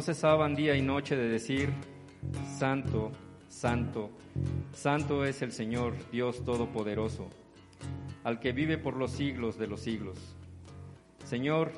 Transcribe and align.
no 0.00 0.04
cesaban 0.04 0.54
día 0.54 0.74
y 0.76 0.80
noche 0.80 1.14
de 1.14 1.28
decir, 1.28 1.68
Santo, 2.56 3.12
Santo, 3.48 4.08
Santo 4.72 5.26
es 5.26 5.42
el 5.42 5.52
Señor, 5.52 5.92
Dios 6.10 6.42
Todopoderoso, 6.42 7.28
al 8.24 8.40
que 8.40 8.52
vive 8.52 8.78
por 8.78 8.96
los 8.96 9.10
siglos 9.10 9.58
de 9.58 9.66
los 9.66 9.80
siglos. 9.80 10.16
Señor, 11.26 11.72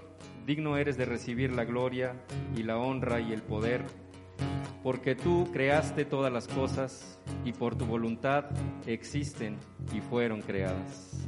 digno 0.46 0.76
eres 0.76 0.96
de 0.96 1.04
recibir 1.04 1.50
la 1.50 1.64
gloria 1.64 2.14
y 2.56 2.62
la 2.62 2.78
honra 2.78 3.20
y 3.20 3.32
el 3.32 3.42
poder, 3.42 3.82
porque 4.84 5.16
tú 5.16 5.50
creaste 5.52 6.04
todas 6.04 6.32
las 6.32 6.46
cosas 6.46 7.18
y 7.44 7.52
por 7.52 7.74
tu 7.74 7.86
voluntad 7.86 8.44
existen 8.86 9.56
y 9.92 10.00
fueron 10.00 10.42
creadas. 10.42 11.26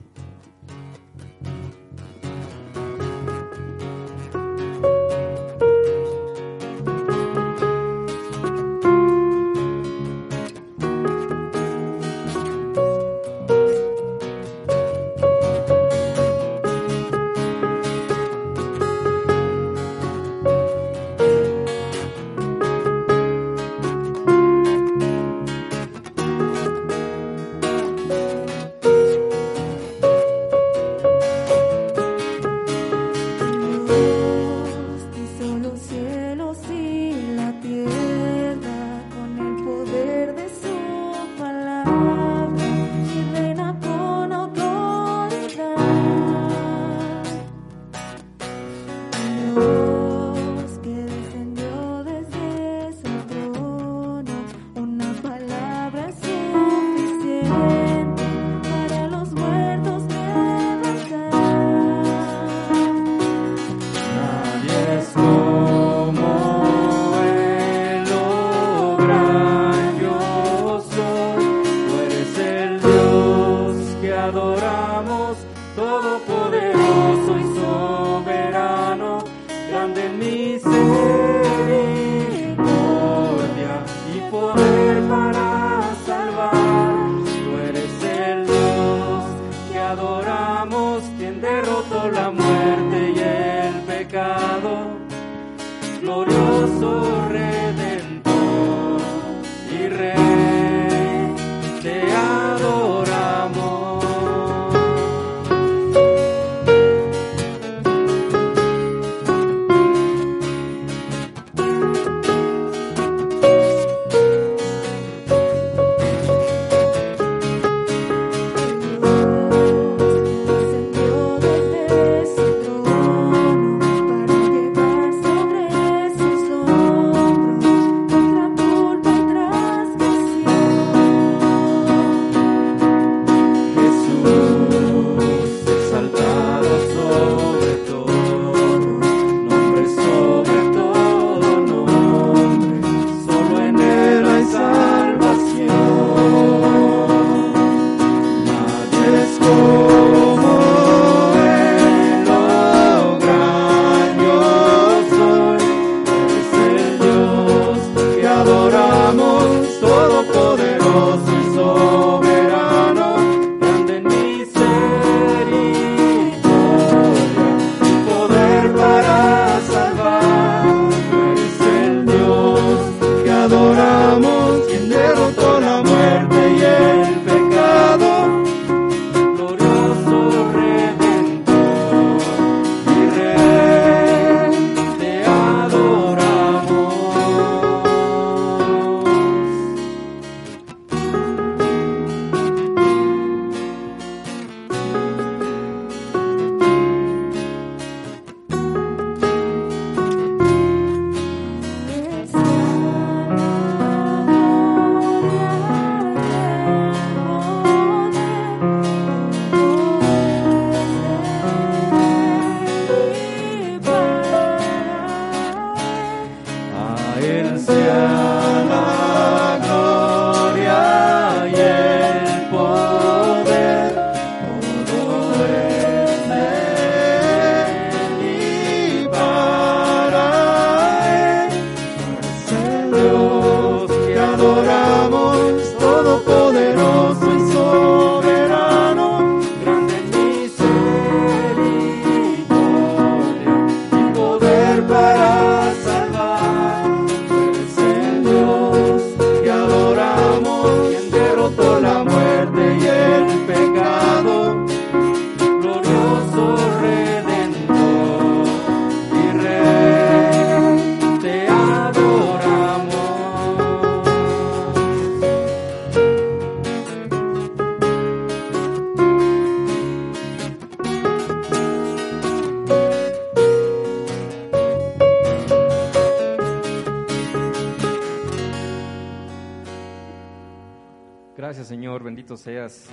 Seas. 282.45 282.91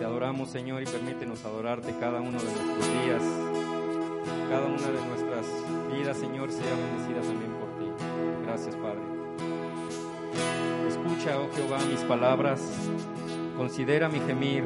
Te 0.00 0.04
adoramos 0.04 0.50
Señor 0.50 0.82
y 0.82 0.86
permítenos 0.86 1.44
adorarte 1.44 1.94
cada 2.00 2.20
uno 2.20 2.40
de 2.40 2.44
nuestros 2.44 3.04
días. 3.04 3.22
Cada 4.50 4.66
una 4.66 4.88
de 4.88 5.06
nuestras 5.06 5.46
vidas 5.92 6.16
Señor 6.16 6.50
sea 6.50 6.74
bendecida 6.74 7.20
también 7.20 7.52
por 7.52 7.68
ti. 7.78 8.04
Gracias 8.44 8.74
Padre. 8.74 9.02
Escucha, 10.88 11.38
oh 11.38 11.54
Jehová, 11.54 11.78
mis 11.88 12.00
palabras. 12.00 12.60
Considera 13.56 14.08
mi 14.08 14.18
gemir. 14.18 14.64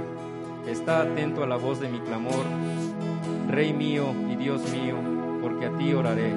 Está 0.66 1.02
atento 1.02 1.44
a 1.44 1.46
la 1.46 1.56
voz 1.56 1.78
de 1.78 1.90
mi 1.90 2.00
clamor. 2.00 2.46
Rey 3.50 3.74
mío 3.74 4.14
y 4.30 4.36
Dios 4.36 4.62
mío, 4.72 4.96
porque 5.42 5.66
a 5.66 5.76
ti 5.76 5.92
oraré. 5.92 6.34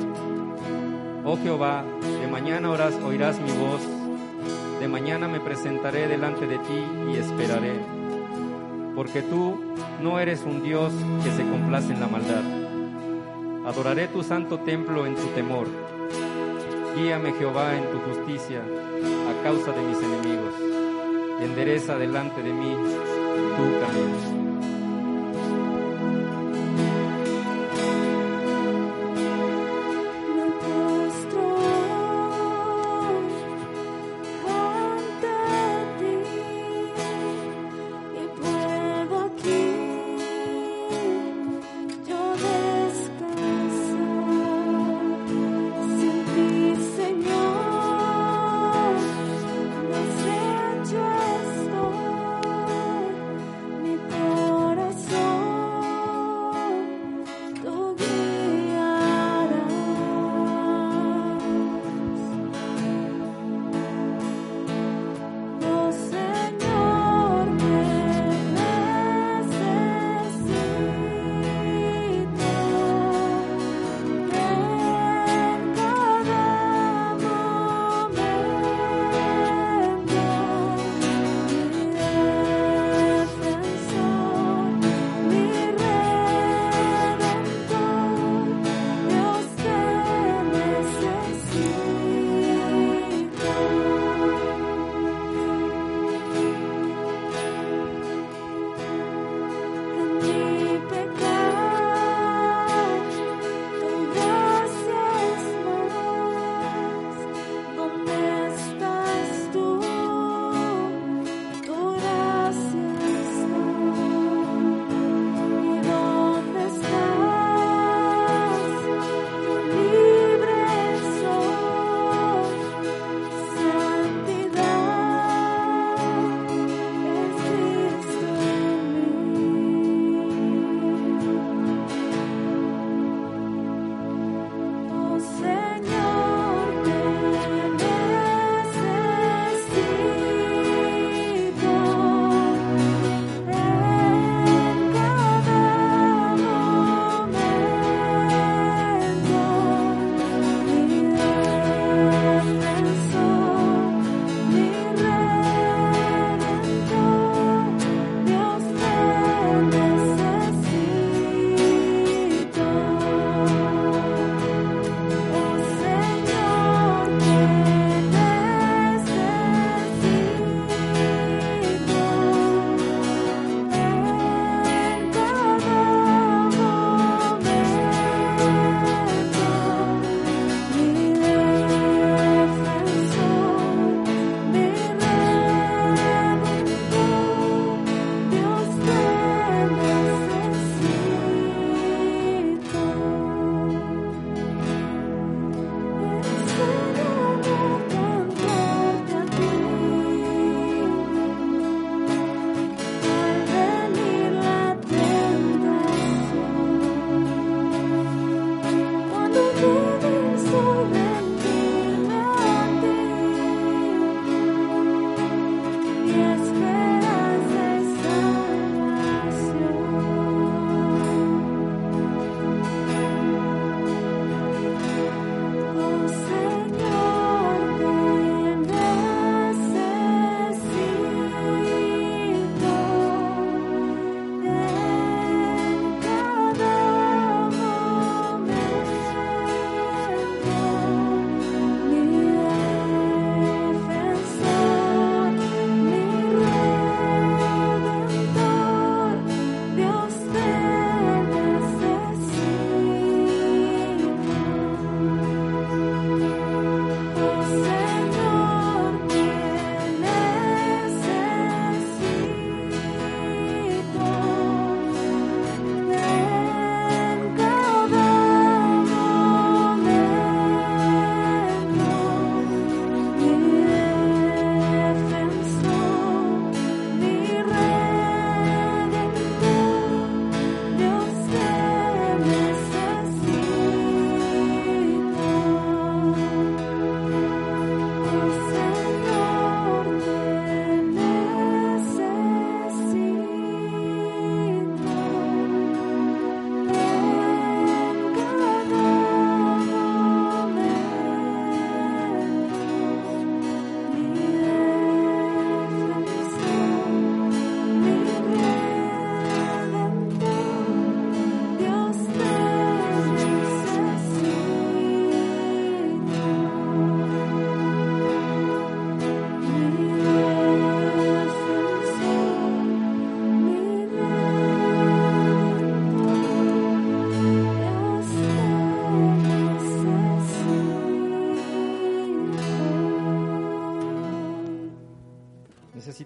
Oh 1.23 1.37
Jehová, 1.37 1.85
de 2.01 2.27
mañana 2.27 2.69
oirás 2.69 3.39
mi 3.39 3.51
voz 3.53 3.98
de 4.79 4.87
mañana 4.87 5.27
me 5.27 5.39
presentaré 5.39 6.07
delante 6.07 6.47
de 6.47 6.57
ti 6.57 6.83
y 7.11 7.17
esperaré, 7.17 7.73
porque 8.95 9.21
tú 9.21 9.59
no 10.01 10.19
eres 10.19 10.43
un 10.43 10.63
Dios 10.63 10.93
que 11.23 11.31
se 11.31 11.43
complace 11.43 11.93
en 11.93 11.99
la 11.99 12.07
maldad. 12.07 12.43
Adoraré 13.67 14.07
tu 14.07 14.23
santo 14.23 14.59
templo 14.59 15.05
en 15.05 15.15
tu 15.15 15.27
temor. 15.35 15.67
Guíame 16.95 17.33
Jehová 17.33 17.75
en 17.75 17.83
tu 17.91 17.99
justicia 17.99 18.61
a 18.61 19.43
causa 19.43 19.71
de 19.71 19.81
mis 19.81 19.97
enemigos. 19.97 20.53
Endereza 21.41 21.97
delante 21.97 22.41
de 22.41 22.53
mí 22.53 22.75
tu 23.57 23.85
camino. 23.85 24.38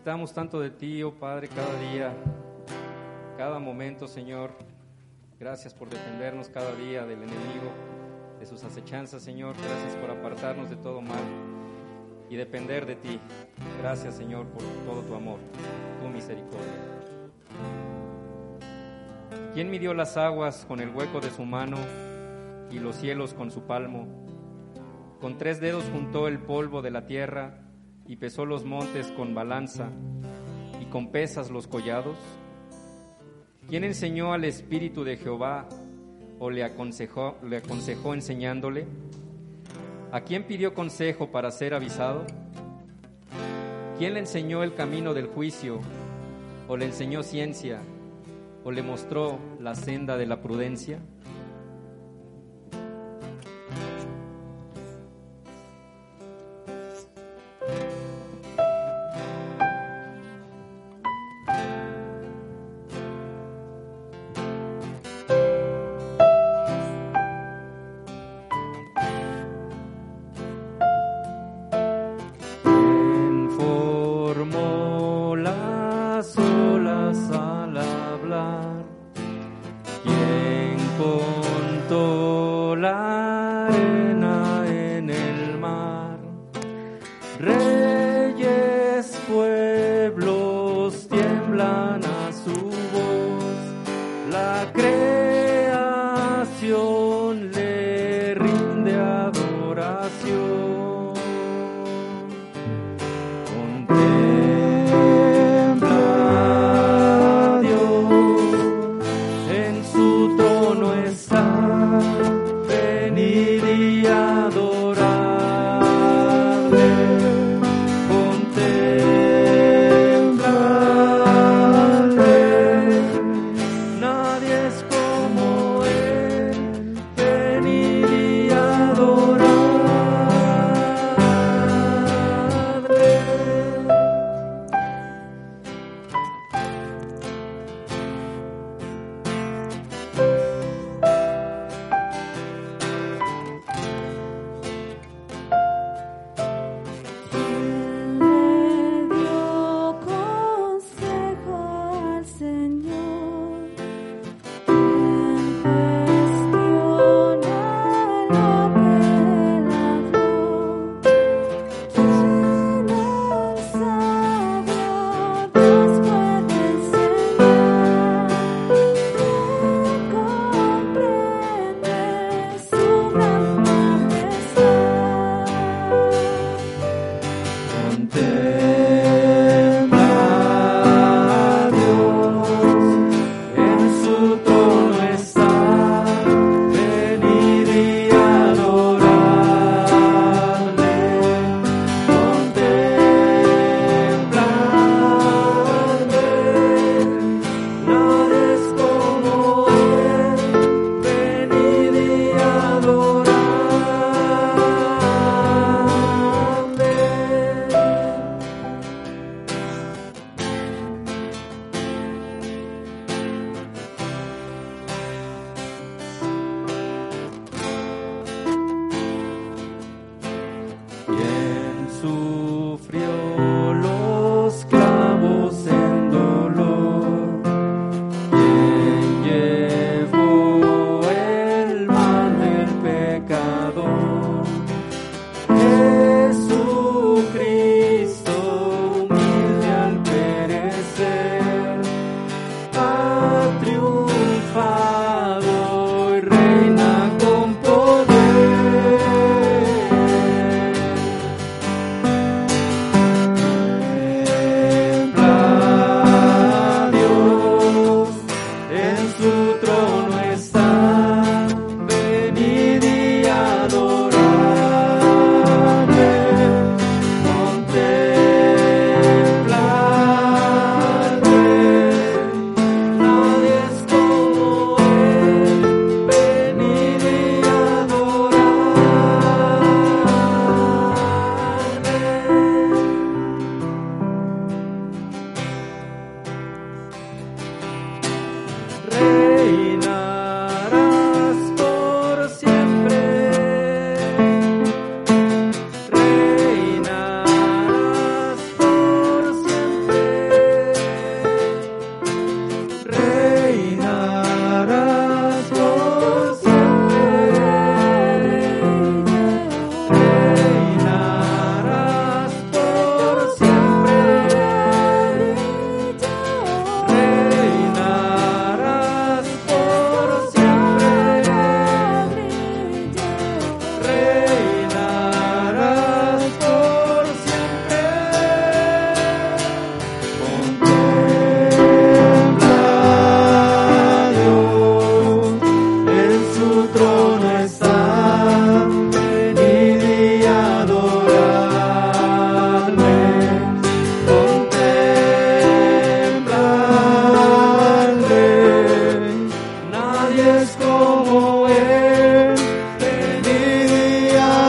Necesitamos 0.04 0.34
tanto 0.34 0.60
de 0.60 0.70
ti, 0.70 1.02
oh 1.02 1.14
Padre, 1.14 1.48
cada 1.48 1.80
día, 1.80 2.14
cada 3.38 3.58
momento, 3.58 4.06
Señor. 4.06 4.52
Gracias 5.40 5.74
por 5.74 5.90
defendernos 5.90 6.50
cada 6.50 6.76
día 6.76 7.06
del 7.06 7.20
enemigo, 7.20 7.72
de 8.38 8.46
sus 8.46 8.66
acechanzas, 8.66 9.24
Señor. 9.24 9.56
Gracias 9.56 9.96
por 9.96 10.12
apartarnos 10.12 10.70
de 10.70 10.76
todo 10.76 11.00
mal 11.00 11.24
y 12.30 12.36
depender 12.36 12.86
de 12.86 12.98
ti. 12.98 13.18
Gracias, 13.80 14.16
Señor, 14.16 14.46
por 14.48 14.62
todo 14.86 15.04
tu 15.04 15.16
amor, 15.16 15.40
tu 16.02 16.10
misericordia. 16.10 16.68
¿Quién 19.54 19.72
midió 19.72 19.94
las 19.94 20.18
aguas 20.18 20.66
con 20.66 20.82
el 20.82 20.90
hueco 20.90 21.22
de 21.22 21.32
su 21.32 21.46
mano 21.46 21.78
y 22.70 22.80
los 22.80 22.98
cielos 22.98 23.34
con 23.34 23.52
su 23.52 23.62
palmo? 23.62 24.06
Con 25.22 25.38
tres 25.38 25.62
dedos 25.62 25.86
juntó 25.94 26.28
el 26.28 26.40
polvo 26.40 26.82
de 26.82 26.92
la 26.92 27.06
tierra 27.06 27.63
y 28.08 28.18
pesó 28.18 28.46
los 28.46 28.66
montes 28.66 29.12
con 29.12 29.34
balanza 29.34 29.90
y 30.82 30.86
con 30.86 31.12
pesas 31.12 31.50
los 31.50 31.68
collados. 31.68 32.18
¿Quién 33.68 33.84
enseñó 33.84 34.34
al 34.34 34.44
Espíritu 34.44 35.04
de 35.04 35.18
Jehová 35.18 35.68
o 36.40 36.50
le 36.50 36.64
aconsejó, 36.64 37.38
le 37.44 37.58
aconsejó 37.58 38.14
enseñándole? 38.14 38.86
¿A 40.12 40.22
quién 40.22 40.44
pidió 40.44 40.74
consejo 40.74 41.32
para 41.32 41.50
ser 41.52 41.74
avisado? 41.74 42.26
¿Quién 43.98 44.14
le 44.16 44.20
enseñó 44.20 44.64
el 44.64 44.76
camino 44.76 45.14
del 45.14 45.28
juicio 45.28 45.80
o 46.68 46.78
le 46.78 46.86
enseñó 46.86 47.24
ciencia 47.24 47.80
o 48.64 48.72
le 48.72 48.84
mostró 48.84 49.40
la 49.60 49.76
senda 49.76 50.18
de 50.18 50.26
la 50.26 50.42
prudencia? 50.42 51.00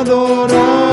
adorar. 0.05 0.84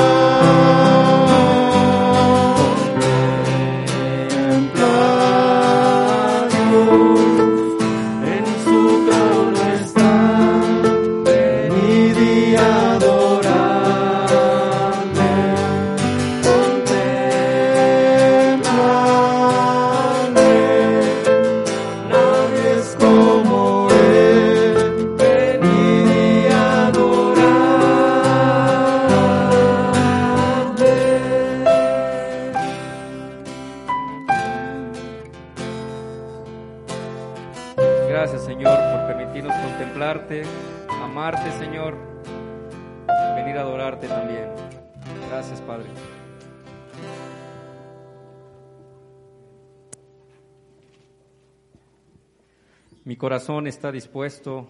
Corazón 53.41 53.65
está 53.65 53.91
dispuesto, 53.91 54.67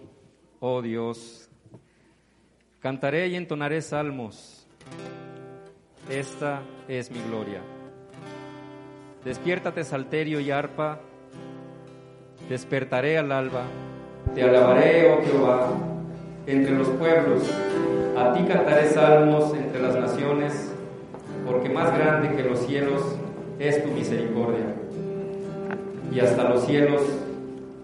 oh 0.60 0.80
Dios. 0.80 1.50
Cantaré 2.80 3.28
y 3.28 3.36
entonaré 3.36 3.82
salmos. 3.82 4.66
Esta 6.08 6.62
es 6.88 7.10
mi 7.10 7.20
gloria. 7.28 7.60
Despiértate, 9.26 9.84
salterio 9.84 10.40
y 10.40 10.50
arpa. 10.50 11.00
Despertaré 12.48 13.18
al 13.18 13.30
alba. 13.30 13.64
Te 14.34 14.42
alabaré, 14.42 15.12
oh 15.12 15.22
Jehová, 15.22 15.68
entre 16.46 16.72
los 16.72 16.88
pueblos. 16.88 17.42
A 18.16 18.32
ti 18.32 18.42
cantaré 18.44 18.88
salmos 18.88 19.52
entre 19.52 19.82
las 19.82 19.96
naciones, 19.96 20.72
porque 21.46 21.68
más 21.68 21.92
grande 21.92 22.34
que 22.34 22.48
los 22.48 22.58
cielos 22.60 23.02
es 23.58 23.84
tu 23.84 23.90
misericordia. 23.90 24.64
Y 26.10 26.20
hasta 26.20 26.48
los 26.48 26.64
cielos 26.64 27.02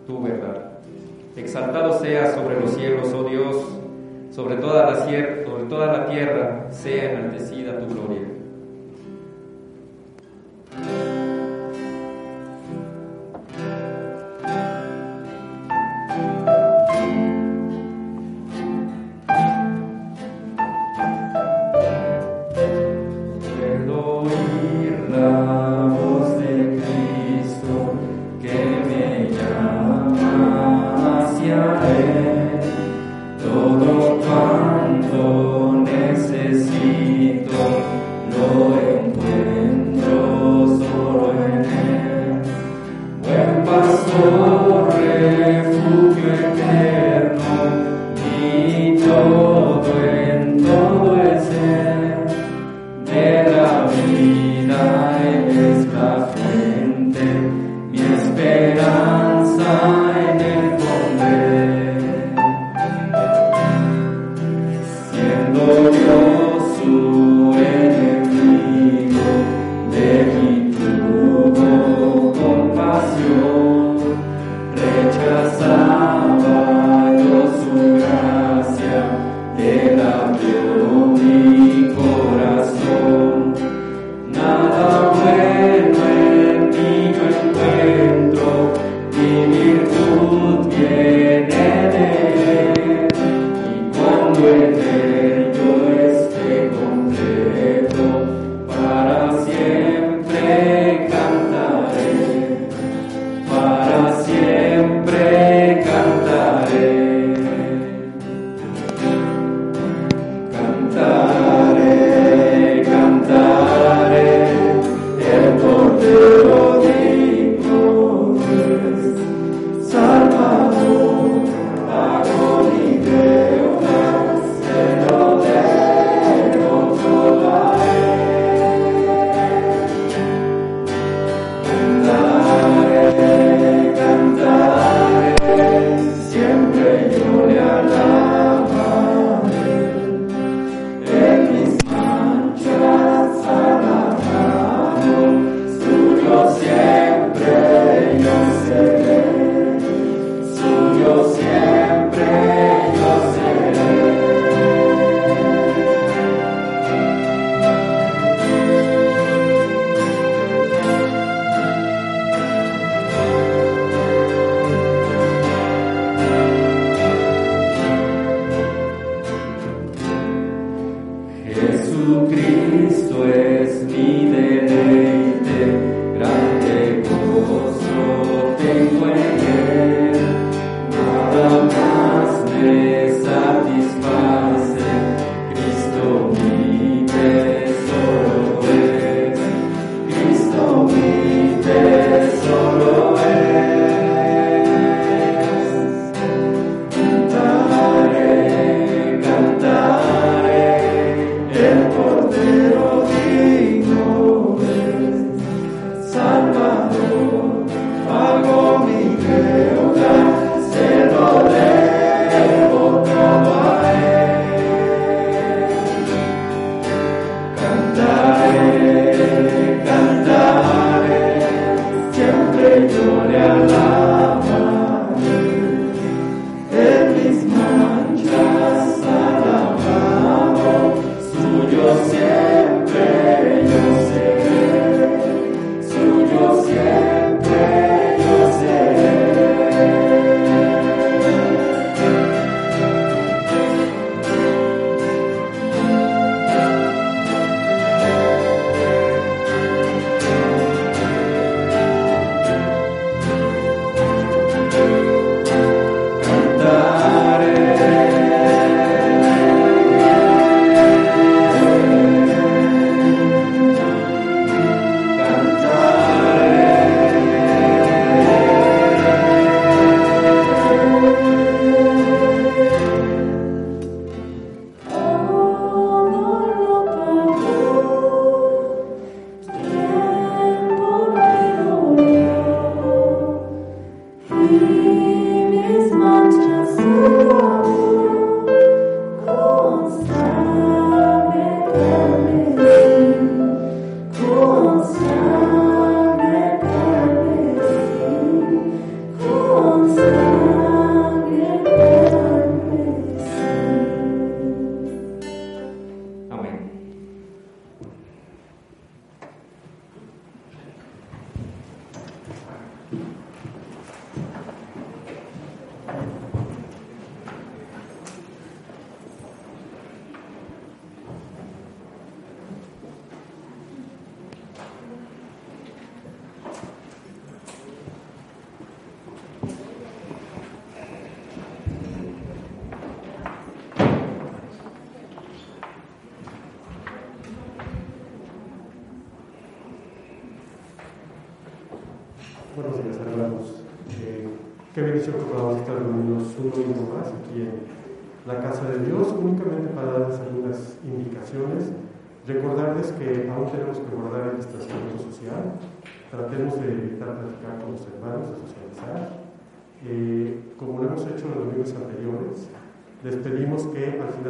tu 0.06 0.22
verdad. 0.22 0.67
Exaltado 1.38 1.98
sea 2.00 2.34
sobre 2.34 2.60
los 2.60 2.72
cielos, 2.72 3.12
oh 3.14 3.24
Dios, 3.24 3.56
sobre 4.32 4.56
toda 4.56 4.90
la, 4.90 5.04
sobre 5.04 5.64
toda 5.68 5.86
la 5.86 6.06
tierra 6.06 6.66
sea 6.70 7.12
enaltecida 7.12 7.78
tu 7.78 7.94
gloria. 7.94 8.27
Tengo 65.52 66.74
su 66.76 67.27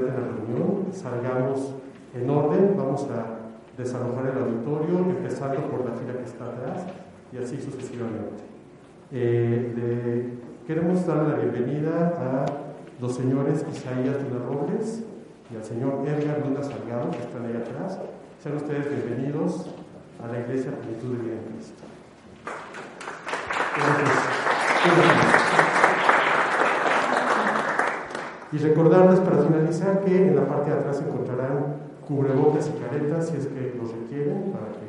de 0.01 0.09
la 0.09 0.17
reunión 0.17 0.87
salgamos 0.93 1.75
en 2.15 2.31
orden. 2.31 2.75
Vamos 2.77 3.07
a 3.11 3.39
desalojar 3.77 4.27
el 4.27 4.43
auditorio, 4.43 4.99
empezando 4.99 5.69
por 5.69 5.85
la 5.85 5.93
fila 5.93 6.15
que 6.15 6.25
está 6.25 6.47
atrás 6.47 6.87
y 7.33 7.39
así 7.39 7.57
sucesivamente. 7.61 8.43
Eh, 9.13 10.35
queremos 10.67 11.07
dar 11.07 11.29
la 11.29 11.37
bienvenida 11.37 12.15
a 12.19 12.47
los 13.01 13.15
señores 13.15 13.65
Isaías 13.73 14.17
Luna 14.23 14.45
Robles 14.47 15.05
y 15.53 15.57
al 15.57 15.65
señor 15.65 16.07
Edgar 16.07 16.45
Luna 16.45 16.63
Salgado, 16.63 17.11
que 17.11 17.19
están 17.19 17.47
ahí 17.47 17.57
atrás. 17.57 17.99
Sean 18.43 18.57
ustedes 18.57 18.89
bienvenidos 18.91 19.67
a 20.23 20.31
la 20.31 20.41
Iglesia 20.41 20.73
Plenitud 20.73 21.17
de 21.17 21.23
Vida 21.23 21.39
Cristo. 21.49 21.85
Y 28.51 28.57
recordarles 28.59 29.21
para 29.21 29.43
finalizar 29.43 30.01
que 30.01 30.29
en 30.29 30.37
la 30.37 30.47
parte 30.47 30.71
de 30.71 30.79
atrás 30.79 31.03
encontrarán 31.07 31.77
cubrebocas 32.07 32.69
y 32.69 32.81
caretas 32.81 33.29
si 33.29 33.37
es 33.37 33.47
que 33.47 33.75
los 33.79 33.93
requieren 33.93 34.53
para 34.53 34.69
que 34.73 34.89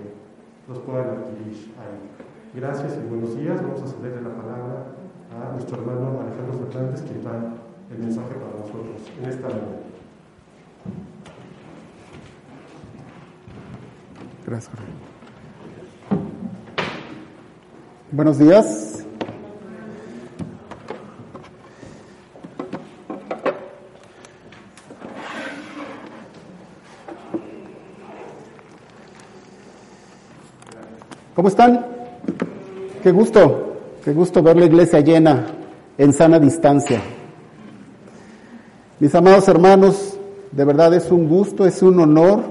los 0.69 0.79
puedan 0.79 1.09
adquirir 1.09 1.73
ahí. 1.77 1.99
Gracias 2.55 2.97
y 2.97 3.07
buenos 3.09 3.35
días. 3.37 3.61
Vamos 3.61 3.83
a 3.83 3.87
cederle 3.87 4.21
la 4.21 4.35
palabra 4.35 4.85
a 5.29 5.51
nuestro 5.51 5.77
hermano 5.77 6.21
Alejandro 6.21 6.65
Fernández, 6.65 7.01
que 7.01 7.21
da 7.21 7.53
el 7.91 7.99
mensaje 7.99 8.33
para 8.35 8.59
nosotros 8.59 9.11
en 9.21 9.29
esta 9.29 9.47
mañana. 9.47 9.89
Gracias, 14.47 14.75
Buenos 18.11 18.39
días. 18.39 18.98
¿Cómo 31.39 31.47
están? 31.47 31.85
Qué 33.01 33.11
gusto, 33.13 33.77
qué 34.03 34.11
gusto 34.11 34.43
ver 34.43 34.57
la 34.57 34.65
iglesia 34.65 34.99
llena 34.99 35.45
en 35.97 36.11
sana 36.11 36.37
distancia. 36.37 36.99
Mis 38.99 39.15
amados 39.15 39.47
hermanos, 39.47 40.19
de 40.51 40.65
verdad 40.65 40.93
es 40.95 41.09
un 41.09 41.29
gusto, 41.29 41.65
es 41.65 41.81
un 41.81 41.97
honor 42.01 42.41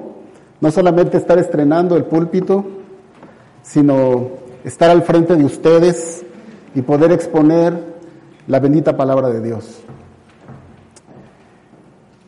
no 0.63 0.71
solamente 0.71 1.19
estar 1.19 1.39
estrenando 1.39 1.99
el 1.99 2.07
púlpito, 2.07 2.65
sino 3.63 4.31
estar 4.65 4.89
al 4.89 5.03
frente 5.03 5.37
de 5.37 5.45
ustedes 5.45 6.25
y 6.75 6.81
poder 6.81 7.13
exponer 7.13 7.79
la 8.47 8.59
bendita 8.59 8.97
palabra 8.97 9.29
de 9.29 9.43
Dios. 9.43 9.81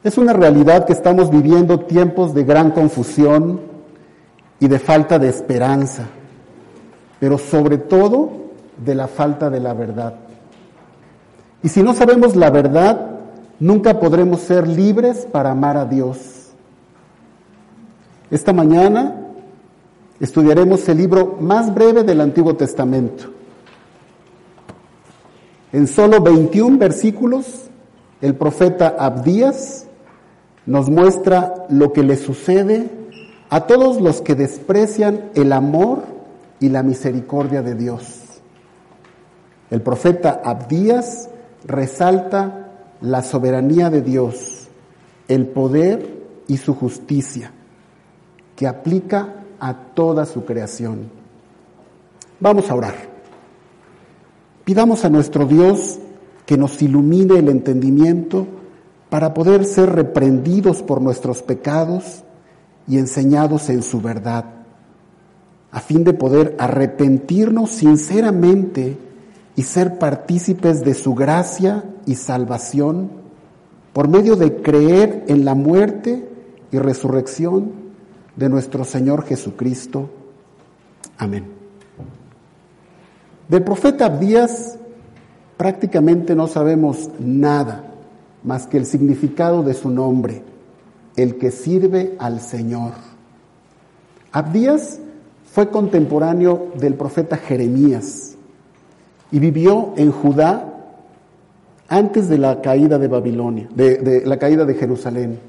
Es 0.04 0.18
una 0.18 0.34
realidad 0.34 0.84
que 0.84 0.92
estamos 0.92 1.30
viviendo 1.30 1.80
tiempos 1.80 2.34
de 2.34 2.44
gran 2.44 2.70
confusión 2.70 3.62
y 4.58 4.68
de 4.68 4.78
falta 4.78 5.18
de 5.18 5.30
esperanza 5.30 6.19
pero 7.20 7.38
sobre 7.38 7.78
todo 7.78 8.30
de 8.84 8.94
la 8.94 9.06
falta 9.06 9.50
de 9.50 9.60
la 9.60 9.74
verdad. 9.74 10.14
Y 11.62 11.68
si 11.68 11.82
no 11.82 11.92
sabemos 11.92 12.34
la 12.34 12.50
verdad, 12.50 13.18
nunca 13.60 14.00
podremos 14.00 14.40
ser 14.40 14.66
libres 14.66 15.28
para 15.30 15.50
amar 15.50 15.76
a 15.76 15.84
Dios. 15.84 16.48
Esta 18.30 18.52
mañana 18.52 19.16
estudiaremos 20.18 20.88
el 20.88 20.98
libro 20.98 21.36
más 21.40 21.72
breve 21.74 22.02
del 22.02 22.22
Antiguo 22.22 22.56
Testamento. 22.56 23.24
En 25.72 25.86
solo 25.86 26.20
21 26.20 26.78
versículos, 26.78 27.66
el 28.22 28.34
profeta 28.34 28.96
Abdías 28.98 29.86
nos 30.64 30.88
muestra 30.88 31.66
lo 31.68 31.92
que 31.92 32.02
le 32.02 32.16
sucede 32.16 32.90
a 33.50 33.66
todos 33.66 34.00
los 34.00 34.22
que 34.22 34.34
desprecian 34.34 35.30
el 35.34 35.52
amor 35.52 36.19
y 36.60 36.68
la 36.68 36.82
misericordia 36.82 37.62
de 37.62 37.74
Dios. 37.74 38.20
El 39.70 39.82
profeta 39.82 40.42
Abdías 40.44 41.28
resalta 41.64 42.68
la 43.00 43.22
soberanía 43.22 43.88
de 43.88 44.02
Dios, 44.02 44.68
el 45.26 45.46
poder 45.46 46.20
y 46.46 46.58
su 46.58 46.74
justicia, 46.74 47.50
que 48.54 48.66
aplica 48.66 49.36
a 49.58 49.74
toda 49.74 50.26
su 50.26 50.44
creación. 50.44 51.10
Vamos 52.40 52.70
a 52.70 52.74
orar. 52.74 52.94
Pidamos 54.64 55.04
a 55.04 55.08
nuestro 55.08 55.46
Dios 55.46 55.98
que 56.44 56.58
nos 56.58 56.80
ilumine 56.82 57.38
el 57.38 57.48
entendimiento 57.48 58.46
para 59.08 59.32
poder 59.34 59.64
ser 59.64 59.90
reprendidos 59.90 60.82
por 60.82 61.00
nuestros 61.00 61.42
pecados 61.42 62.22
y 62.86 62.98
enseñados 62.98 63.68
en 63.70 63.82
su 63.82 64.00
verdad 64.00 64.59
a 65.72 65.80
fin 65.80 66.04
de 66.04 66.12
poder 66.12 66.56
arrepentirnos 66.58 67.70
sinceramente 67.70 68.98
y 69.56 69.62
ser 69.62 69.98
partícipes 69.98 70.84
de 70.84 70.94
su 70.94 71.14
gracia 71.14 71.84
y 72.06 72.14
salvación 72.16 73.10
por 73.92 74.08
medio 74.08 74.36
de 74.36 74.62
creer 74.62 75.24
en 75.28 75.44
la 75.44 75.54
muerte 75.54 76.28
y 76.72 76.78
resurrección 76.78 77.72
de 78.36 78.48
nuestro 78.48 78.84
Señor 78.84 79.24
Jesucristo. 79.24 80.10
Amén. 81.18 81.44
Del 83.48 83.62
profeta 83.64 84.06
Abdías 84.06 84.78
prácticamente 85.56 86.34
no 86.34 86.46
sabemos 86.46 87.10
nada 87.18 87.84
más 88.44 88.66
que 88.66 88.78
el 88.78 88.86
significado 88.86 89.62
de 89.62 89.74
su 89.74 89.90
nombre, 89.90 90.42
el 91.16 91.36
que 91.36 91.50
sirve 91.50 92.16
al 92.18 92.40
Señor. 92.40 92.92
Abdías 94.32 95.00
fue 95.52 95.68
contemporáneo 95.68 96.68
del 96.76 96.94
profeta 96.94 97.36
Jeremías 97.36 98.36
y 99.32 99.38
vivió 99.40 99.94
en 99.96 100.12
Judá 100.12 100.66
antes 101.88 102.28
de 102.28 102.38
la 102.38 102.60
caída 102.60 102.98
de 102.98 103.08
Babilonia, 103.08 103.68
de, 103.74 104.22
la 104.24 104.38
caída 104.38 104.64
de 104.64 104.74
Jerusalén. 104.74 105.40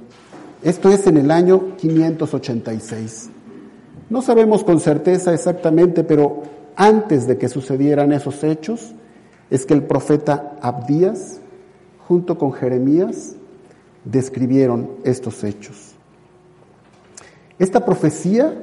Esto 0.64 0.90
es 0.90 1.06
en 1.06 1.18
el 1.18 1.30
año 1.30 1.76
586. 1.78 3.30
No 4.10 4.22
sabemos 4.24 4.64
con 4.64 4.80
certeza 4.80 5.34
exactamente, 5.34 6.04
pero 6.04 6.44
antes 6.76 7.28
de 7.28 7.38
que 7.38 7.48
sucedieran 7.48 8.12
esos 8.12 8.44
hechos, 8.44 8.94
es 9.52 9.66
que 9.68 9.76
el 9.76 9.84
profeta 9.84 10.58
Abdías, 10.62 11.42
junto 12.08 12.38
con 12.40 12.54
Jeremías, 12.54 13.36
describieron 14.04 14.90
estos 15.04 15.44
hechos. 15.44 15.92
Esta 17.60 17.86
profecía 17.86 18.56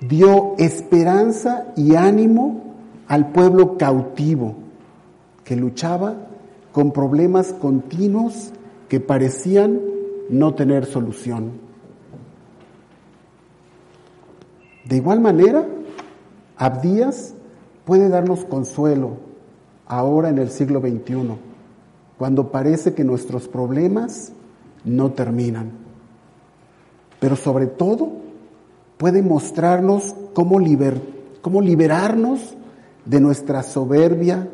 dio 0.00 0.54
esperanza 0.58 1.72
y 1.76 1.94
ánimo 1.94 2.62
al 3.08 3.32
pueblo 3.32 3.76
cautivo 3.76 4.54
que 5.44 5.56
luchaba 5.56 6.14
con 6.72 6.92
problemas 6.92 7.52
continuos 7.54 8.52
que 8.88 9.00
parecían 9.00 9.80
no 10.30 10.54
tener 10.54 10.86
solución. 10.86 11.52
De 14.84 14.96
igual 14.96 15.20
manera, 15.20 15.66
Abdías 16.56 17.34
puede 17.84 18.08
darnos 18.08 18.44
consuelo 18.44 19.16
ahora 19.86 20.28
en 20.28 20.38
el 20.38 20.50
siglo 20.50 20.80
XXI, 20.80 21.36
cuando 22.18 22.50
parece 22.50 22.94
que 22.94 23.04
nuestros 23.04 23.48
problemas 23.48 24.32
no 24.84 25.12
terminan. 25.12 25.70
Pero 27.20 27.36
sobre 27.36 27.66
todo, 27.66 28.12
puede 28.98 29.22
mostrarnos 29.22 30.14
cómo, 30.34 30.58
cómo 31.40 31.62
liberarnos 31.62 32.56
de 33.04 33.20
nuestra 33.20 33.62
soberbia 33.62 34.48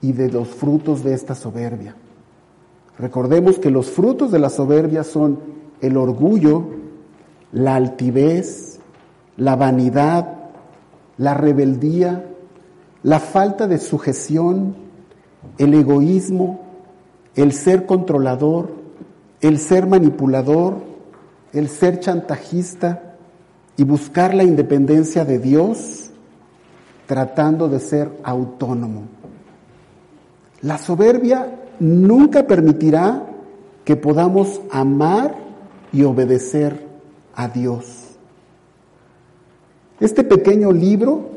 y 0.00 0.12
de 0.12 0.30
los 0.30 0.48
frutos 0.48 1.04
de 1.04 1.14
esta 1.14 1.34
soberbia. 1.34 1.94
Recordemos 2.98 3.58
que 3.58 3.70
los 3.70 3.90
frutos 3.90 4.30
de 4.32 4.38
la 4.38 4.48
soberbia 4.48 5.04
son 5.04 5.38
el 5.80 5.96
orgullo, 5.96 6.64
la 7.52 7.74
altivez, 7.74 8.78
la 9.36 9.56
vanidad, 9.56 10.28
la 11.18 11.34
rebeldía, 11.34 12.26
la 13.02 13.18
falta 13.18 13.66
de 13.66 13.78
sujeción, 13.78 14.76
el 15.58 15.74
egoísmo, 15.74 16.60
el 17.34 17.52
ser 17.52 17.86
controlador, 17.86 18.70
el 19.40 19.58
ser 19.58 19.86
manipulador, 19.86 20.76
el 21.52 21.68
ser 21.68 22.00
chantajista, 22.00 23.11
y 23.76 23.84
buscar 23.84 24.34
la 24.34 24.44
independencia 24.44 25.24
de 25.24 25.38
Dios 25.38 26.10
tratando 27.06 27.68
de 27.68 27.80
ser 27.80 28.10
autónomo. 28.22 29.02
La 30.60 30.78
soberbia 30.78 31.58
nunca 31.80 32.46
permitirá 32.46 33.26
que 33.84 33.96
podamos 33.96 34.60
amar 34.70 35.34
y 35.92 36.04
obedecer 36.04 36.86
a 37.34 37.48
Dios. 37.48 38.08
Este 40.00 40.24
pequeño 40.24 40.72
libro 40.72 41.30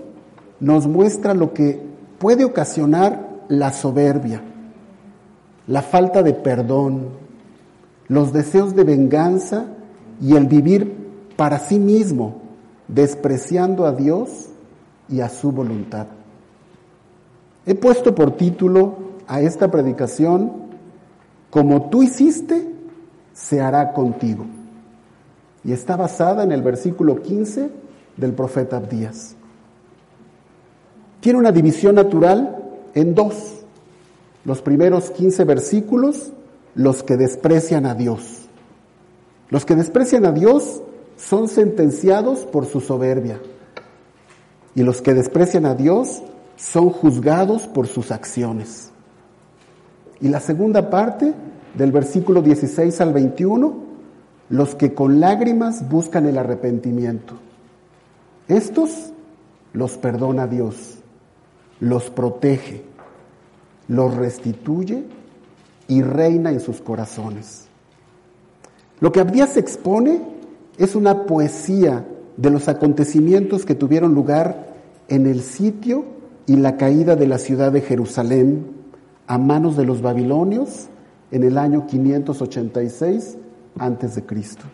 nos 0.59 0.87
muestra 0.87 1.33
lo 1.33 1.53
que 1.53 1.81
puede 2.19 2.45
ocasionar 2.45 3.29
la 3.47 3.71
soberbia, 3.71 4.41
la 5.67 5.81
falta 5.81 6.23
de 6.23 6.33
perdón, 6.33 7.09
los 8.07 8.31
deseos 8.33 8.75
de 8.75 8.83
venganza 8.83 9.65
y 10.21 10.35
el 10.35 10.45
vivir 10.47 11.04
para 11.35 11.59
sí 11.59 11.79
mismo, 11.79 12.41
despreciando 12.87 13.85
a 13.85 13.91
Dios 13.91 14.47
y 15.09 15.21
a 15.21 15.29
su 15.29 15.51
voluntad. 15.51 16.07
He 17.65 17.75
puesto 17.75 18.13
por 18.13 18.31
título 18.31 18.95
a 19.27 19.41
esta 19.41 19.71
predicación, 19.71 20.51
como 21.49 21.89
tú 21.89 22.03
hiciste, 22.03 22.67
se 23.33 23.61
hará 23.61 23.93
contigo. 23.93 24.45
Y 25.63 25.71
está 25.71 25.95
basada 25.95 26.43
en 26.43 26.51
el 26.51 26.61
versículo 26.61 27.21
15 27.21 27.69
del 28.17 28.33
profeta 28.33 28.77
Abdías. 28.77 29.35
Tiene 31.21 31.39
una 31.39 31.51
división 31.51 31.95
natural 31.95 32.55
en 32.93 33.15
dos. 33.15 33.65
Los 34.43 34.61
primeros 34.61 35.09
15 35.09 35.43
versículos, 35.43 36.31
los 36.75 37.01
que 37.01 37.17
desprecian 37.17 37.87
a 37.87 37.95
Dios. 37.95 38.43
Los 39.49 39.65
que 39.65 39.75
desprecian 39.75 40.25
a 40.25 40.31
Dios 40.31 40.83
son 41.17 41.47
sentenciados 41.47 42.39
por 42.45 42.65
su 42.65 42.81
soberbia. 42.81 43.39
Y 44.75 44.83
los 44.83 45.01
que 45.01 45.13
desprecian 45.13 45.65
a 45.65 45.75
Dios 45.75 46.21
son 46.57 46.89
juzgados 46.89 47.67
por 47.67 47.87
sus 47.87 48.11
acciones. 48.11 48.91
Y 50.19 50.29
la 50.29 50.39
segunda 50.39 50.89
parte, 50.89 51.33
del 51.75 51.91
versículo 51.91 52.41
16 52.41 53.01
al 53.01 53.13
21, 53.13 53.75
los 54.49 54.75
que 54.75 54.93
con 54.93 55.19
lágrimas 55.19 55.89
buscan 55.89 56.25
el 56.25 56.37
arrepentimiento. 56.37 57.35
Estos 58.47 59.11
los 59.73 59.97
perdona 59.97 60.47
Dios, 60.47 60.99
los 61.79 62.09
protege, 62.09 62.83
los 63.87 64.15
restituye 64.15 65.03
y 65.87 66.01
reina 66.01 66.51
en 66.51 66.59
sus 66.59 66.81
corazones. 66.81 67.67
Lo 68.99 69.11
que 69.11 69.19
Abdías 69.19 69.57
expone 69.57 70.34
es 70.77 70.95
una 70.95 71.25
poesía 71.25 72.05
de 72.37 72.49
los 72.49 72.67
acontecimientos 72.67 73.65
que 73.65 73.75
tuvieron 73.75 74.13
lugar 74.13 74.73
en 75.07 75.25
el 75.25 75.41
sitio 75.41 76.05
y 76.45 76.57
la 76.57 76.77
caída 76.77 77.15
de 77.15 77.27
la 77.27 77.37
ciudad 77.37 77.71
de 77.71 77.81
Jerusalén 77.81 78.67
a 79.27 79.37
manos 79.37 79.77
de 79.77 79.85
los 79.85 80.01
babilonios 80.01 80.87
en 81.31 81.43
el 81.43 81.57
año 81.57 81.87
586 81.87 83.37
antes 83.77 84.15
de 84.15 84.23
Cristo. 84.25 84.65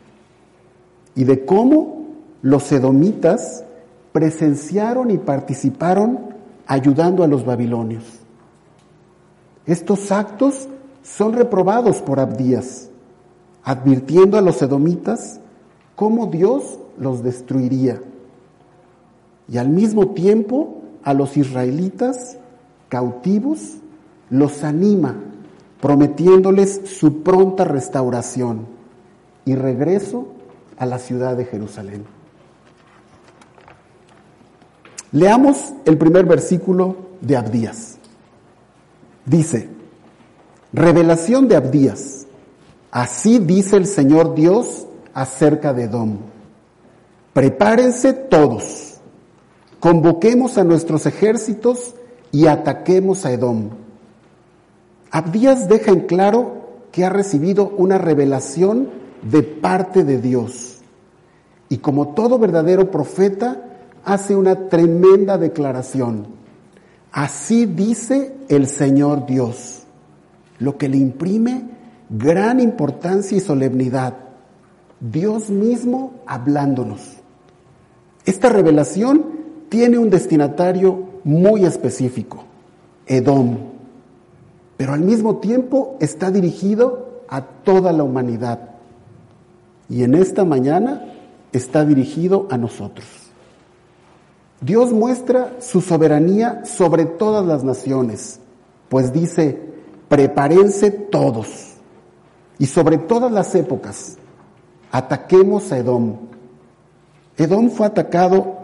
Y 1.16 1.24
de 1.24 1.46
cómo 1.46 2.06
los 2.42 2.72
edomitas 2.72 3.64
presenciaron 4.12 5.12
y 5.12 5.18
participaron 5.18 6.32
ayudando 6.66 7.24
a 7.24 7.28
los 7.28 7.46
babilonios. 7.46 8.04
Estos 9.66 10.12
actos 10.12 10.68
son 11.04 11.34
reprobados 11.34 12.02
por 12.02 12.20
Abdías, 12.20 12.90
advirtiendo 13.64 14.38
a 14.38 14.42
los 14.42 14.62
edomitas 14.62 15.41
cómo 16.02 16.26
Dios 16.26 16.80
los 16.98 17.22
destruiría. 17.22 18.02
Y 19.48 19.60
al 19.60 19.70
mismo 19.70 20.16
tiempo 20.16 20.82
a 21.04 21.14
los 21.14 21.38
israelitas 21.38 22.40
cautivos 22.90 23.76
los 24.32 24.64
anima, 24.64 25.16
prometiéndoles 25.80 26.82
su 26.86 27.22
pronta 27.22 27.66
restauración 27.66 28.66
y 29.46 29.54
regreso 29.54 30.26
a 30.76 30.88
la 30.88 30.98
ciudad 30.98 31.38
de 31.38 31.46
Jerusalén. 31.46 32.04
Leamos 35.12 35.72
el 35.86 36.00
primer 36.00 36.26
versículo 36.26 36.96
de 37.22 37.38
Abdías. 37.38 38.00
Dice, 39.28 39.70
revelación 40.74 41.48
de 41.48 41.58
Abdías. 41.58 42.26
Así 42.90 43.38
dice 43.38 43.78
el 43.78 43.86
Señor 43.86 44.34
Dios 44.34 44.88
acerca 45.14 45.74
de 45.74 45.84
Edom. 45.84 46.18
Prepárense 47.34 48.14
todos, 48.14 48.96
convoquemos 49.80 50.58
a 50.58 50.64
nuestros 50.64 51.06
ejércitos 51.06 51.96
y 52.32 52.48
ataquemos 52.48 53.26
a 53.26 53.32
Edom. 53.32 53.70
Abdías 55.12 55.68
deja 55.68 55.92
en 55.92 56.02
claro 56.02 56.62
que 56.92 57.06
ha 57.06 57.10
recibido 57.10 57.70
una 57.78 57.98
revelación 57.98 58.90
de 59.22 59.44
parte 59.44 60.04
de 60.04 60.20
Dios. 60.20 60.80
Y 61.70 61.78
como 61.78 62.10
todo 62.14 62.38
verdadero 62.40 62.92
profeta, 62.92 63.64
hace 64.04 64.36
una 64.36 64.68
tremenda 64.68 65.38
declaración. 65.38 66.28
Así 67.12 67.66
dice 67.66 68.36
el 68.50 68.68
Señor 68.68 69.26
Dios, 69.26 69.84
lo 70.60 70.78
que 70.78 70.90
le 70.90 70.98
imprime 70.98 71.70
gran 72.10 72.60
importancia 72.60 73.38
y 73.38 73.42
solemnidad. 73.42 74.18
Dios 75.02 75.50
mismo 75.50 76.14
hablándonos. 76.28 77.18
Esta 78.26 78.50
revelación 78.50 79.26
tiene 79.70 79.98
un 79.98 80.10
destinatario 80.10 81.10
muy 81.24 81.66
específico, 81.66 82.44
Edom, 83.08 83.58
pero 84.78 84.94
al 84.94 85.02
mismo 85.02 85.38
tiempo 85.38 85.98
está 86.00 86.30
dirigido 86.32 87.24
a 87.28 87.42
toda 87.42 87.92
la 87.92 88.04
humanidad. 88.04 88.60
Y 89.90 90.04
en 90.04 90.16
esta 90.16 90.46
mañana 90.46 91.06
está 91.52 91.84
dirigido 91.84 92.48
a 92.50 92.58
nosotros. 92.58 93.08
Dios 94.62 94.94
muestra 94.94 95.56
su 95.60 95.82
soberanía 95.82 96.64
sobre 96.66 97.06
todas 97.06 97.46
las 97.46 97.64
naciones, 97.64 98.40
pues 98.90 99.12
dice, 99.12 99.60
prepárense 100.08 100.92
todos 100.92 101.74
y 102.60 102.68
sobre 102.68 103.00
todas 103.00 103.32
las 103.32 103.56
épocas, 103.56 104.18
ataquemos 104.92 105.72
a 105.72 105.78
Edom. 105.78 106.16
Edom 107.38 107.70
fue 107.70 107.88
atacado 107.88 108.60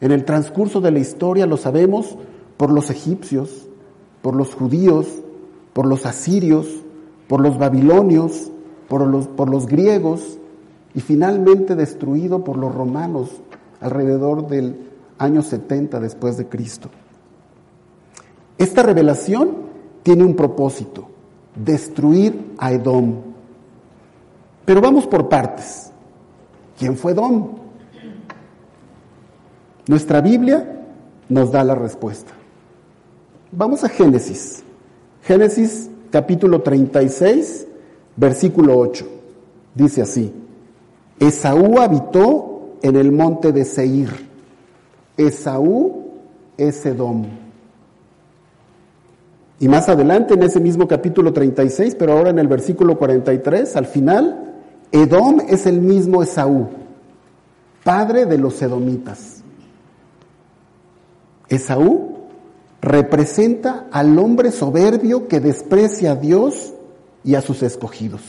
en 0.00 0.10
el 0.10 0.24
transcurso 0.24 0.80
de 0.80 0.90
la 0.90 0.98
historia, 0.98 1.46
lo 1.46 1.56
sabemos, 1.56 2.16
por 2.56 2.72
los 2.72 2.90
egipcios, 2.90 3.68
por 4.20 4.34
los 4.34 4.54
judíos, 4.54 5.06
por 5.72 5.86
los 5.86 6.06
asirios, 6.06 6.66
por 7.28 7.40
los 7.40 7.58
babilonios, 7.58 8.50
por 8.88 9.06
los, 9.06 9.28
por 9.28 9.48
los 9.48 9.66
griegos 9.66 10.38
y 10.94 11.00
finalmente 11.00 11.76
destruido 11.76 12.44
por 12.44 12.56
los 12.56 12.74
romanos 12.74 13.30
alrededor 13.80 14.48
del 14.48 14.76
año 15.18 15.42
70 15.42 16.00
después 16.00 16.36
de 16.36 16.48
Cristo. 16.48 16.90
Esta 18.58 18.82
revelación 18.82 19.56
tiene 20.02 20.24
un 20.24 20.36
propósito, 20.36 21.08
destruir 21.56 22.54
a 22.58 22.72
Edom. 22.72 23.31
Pero 24.64 24.80
vamos 24.80 25.06
por 25.06 25.28
partes. 25.28 25.90
¿Quién 26.78 26.96
fue 26.96 27.12
Edom? 27.12 27.56
Nuestra 29.86 30.20
Biblia 30.20 30.80
nos 31.28 31.50
da 31.50 31.64
la 31.64 31.74
respuesta. 31.74 32.32
Vamos 33.50 33.84
a 33.84 33.88
Génesis. 33.88 34.62
Génesis 35.22 35.90
capítulo 36.10 36.62
36, 36.62 37.66
versículo 38.16 38.78
8. 38.78 39.06
Dice 39.74 40.02
así, 40.02 40.32
Esaú 41.18 41.78
habitó 41.78 42.76
en 42.82 42.96
el 42.96 43.12
monte 43.12 43.52
de 43.52 43.64
Seir. 43.64 44.10
Esaú 45.16 46.10
es 46.56 46.84
Edom. 46.84 47.24
Y 49.60 49.68
más 49.68 49.88
adelante, 49.88 50.34
en 50.34 50.42
ese 50.42 50.58
mismo 50.58 50.88
capítulo 50.88 51.32
36, 51.32 51.94
pero 51.94 52.14
ahora 52.14 52.30
en 52.30 52.38
el 52.38 52.48
versículo 52.48 52.98
43, 52.98 53.76
al 53.76 53.86
final, 53.86 54.51
Edom 54.92 55.40
es 55.48 55.64
el 55.64 55.80
mismo 55.80 56.22
Esaú, 56.22 56.68
padre 57.82 58.26
de 58.26 58.36
los 58.36 58.60
edomitas. 58.60 59.42
Esaú 61.48 62.18
representa 62.82 63.86
al 63.90 64.18
hombre 64.18 64.52
soberbio 64.52 65.28
que 65.28 65.40
desprecia 65.40 66.12
a 66.12 66.16
Dios 66.16 66.74
y 67.24 67.36
a 67.36 67.40
sus 67.40 67.62
escogidos. 67.62 68.20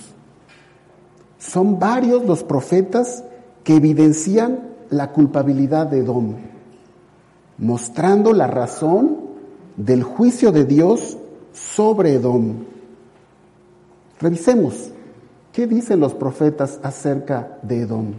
Son 1.37 1.79
varios 1.79 2.25
los 2.25 2.43
profetas 2.43 3.25
que 3.65 3.75
evidencian 3.75 4.69
la 4.89 5.11
culpabilidad 5.11 5.87
de 5.87 5.99
Edom, 5.99 6.35
mostrando 7.57 8.31
la 8.31 8.47
razón 8.47 9.17
del 9.75 10.03
juicio 10.03 10.53
de 10.53 10.63
Dios 10.63 11.17
sobre 11.51 12.13
Edom. 12.13 12.63
Revisemos, 14.21 14.92
¿qué 15.53 15.67
dicen 15.67 15.99
los 15.99 16.15
profetas 16.15 16.79
acerca 16.83 17.59
de 17.61 17.81
Edom? 17.81 18.13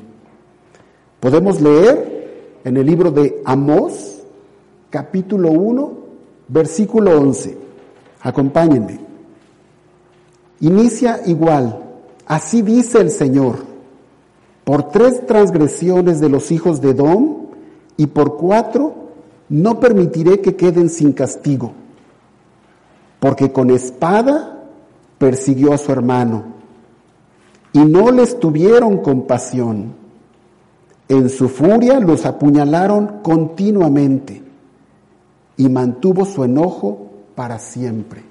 Podemos 1.20 1.61
leer 1.61 2.61
en 2.64 2.76
el 2.76 2.87
libro 2.87 3.11
de 3.11 3.43
Amós, 3.45 4.20
capítulo 4.89 5.51
1, 5.51 5.93
versículo 6.49 7.18
11. 7.18 7.59
Acompáñenme. 8.22 9.01
Inicia 10.61 11.20
igual. 11.26 11.82
Así 12.26 12.62
dice 12.62 13.01
el 13.01 13.11
Señor. 13.11 13.57
Por 14.62 14.89
tres 14.91 15.26
transgresiones 15.26 16.20
de 16.20 16.28
los 16.28 16.51
hijos 16.53 16.80
de 16.80 16.91
Edom 16.91 17.49
y 17.97 18.07
por 18.07 18.39
cuatro 18.39 18.95
no 19.51 19.78
permitiré 19.80 20.41
que 20.41 20.57
queden 20.57 20.89
sin 20.89 21.12
castigo. 21.12 21.72
Porque 23.20 23.53
con 23.53 23.70
espada 23.70 24.62
persiguió 25.18 25.74
a 25.74 25.78
su 25.78 25.93
hermano 25.93 26.55
y 27.75 27.81
no 27.81 28.11
les 28.12 28.39
tuvieron 28.39 28.99
compasión. 28.99 29.93
En 31.09 31.29
su 31.29 31.49
furia 31.49 32.01
los 32.01 32.25
apuñalaron 32.25 33.20
continuamente 33.22 34.43
y 35.57 35.68
mantuvo 35.68 36.25
su 36.25 36.45
enojo 36.45 37.11
para 37.35 37.59
siempre. 37.59 38.22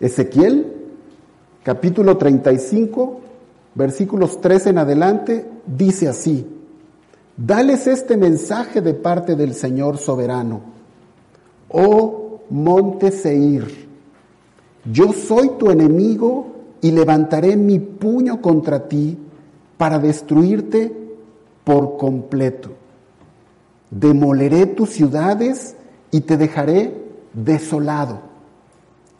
Ezequiel, 0.00 0.74
capítulo 1.62 2.16
35, 2.16 3.20
versículos 3.74 4.40
3 4.40 4.68
en 4.68 4.78
adelante, 4.78 5.46
dice 5.66 6.08
así, 6.08 6.46
Dales 7.36 7.86
este 7.86 8.16
mensaje 8.16 8.80
de 8.80 8.94
parte 8.94 9.36
del 9.36 9.54
Señor 9.54 9.98
soberano. 9.98 10.62
Oh 11.68 12.40
monte 12.48 13.10
Seir, 13.10 13.86
yo 14.90 15.12
soy 15.12 15.50
tu 15.58 15.70
enemigo 15.70 16.53
y 16.84 16.90
levantaré 16.90 17.56
mi 17.56 17.78
puño 17.78 18.42
contra 18.42 18.88
ti 18.88 19.16
para 19.78 19.98
destruirte 19.98 20.94
por 21.64 21.96
completo. 21.96 22.72
Demoleré 23.90 24.66
tus 24.66 24.90
ciudades 24.90 25.76
y 26.10 26.20
te 26.20 26.36
dejaré 26.36 26.94
desolado. 27.32 28.20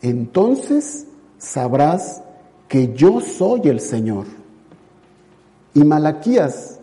Entonces 0.02 1.06
sabrás 1.38 2.22
que 2.68 2.92
yo 2.92 3.22
soy 3.22 3.62
el 3.64 3.80
Señor. 3.80 4.26
Y 5.72 5.84
Malaquías, 5.84 6.80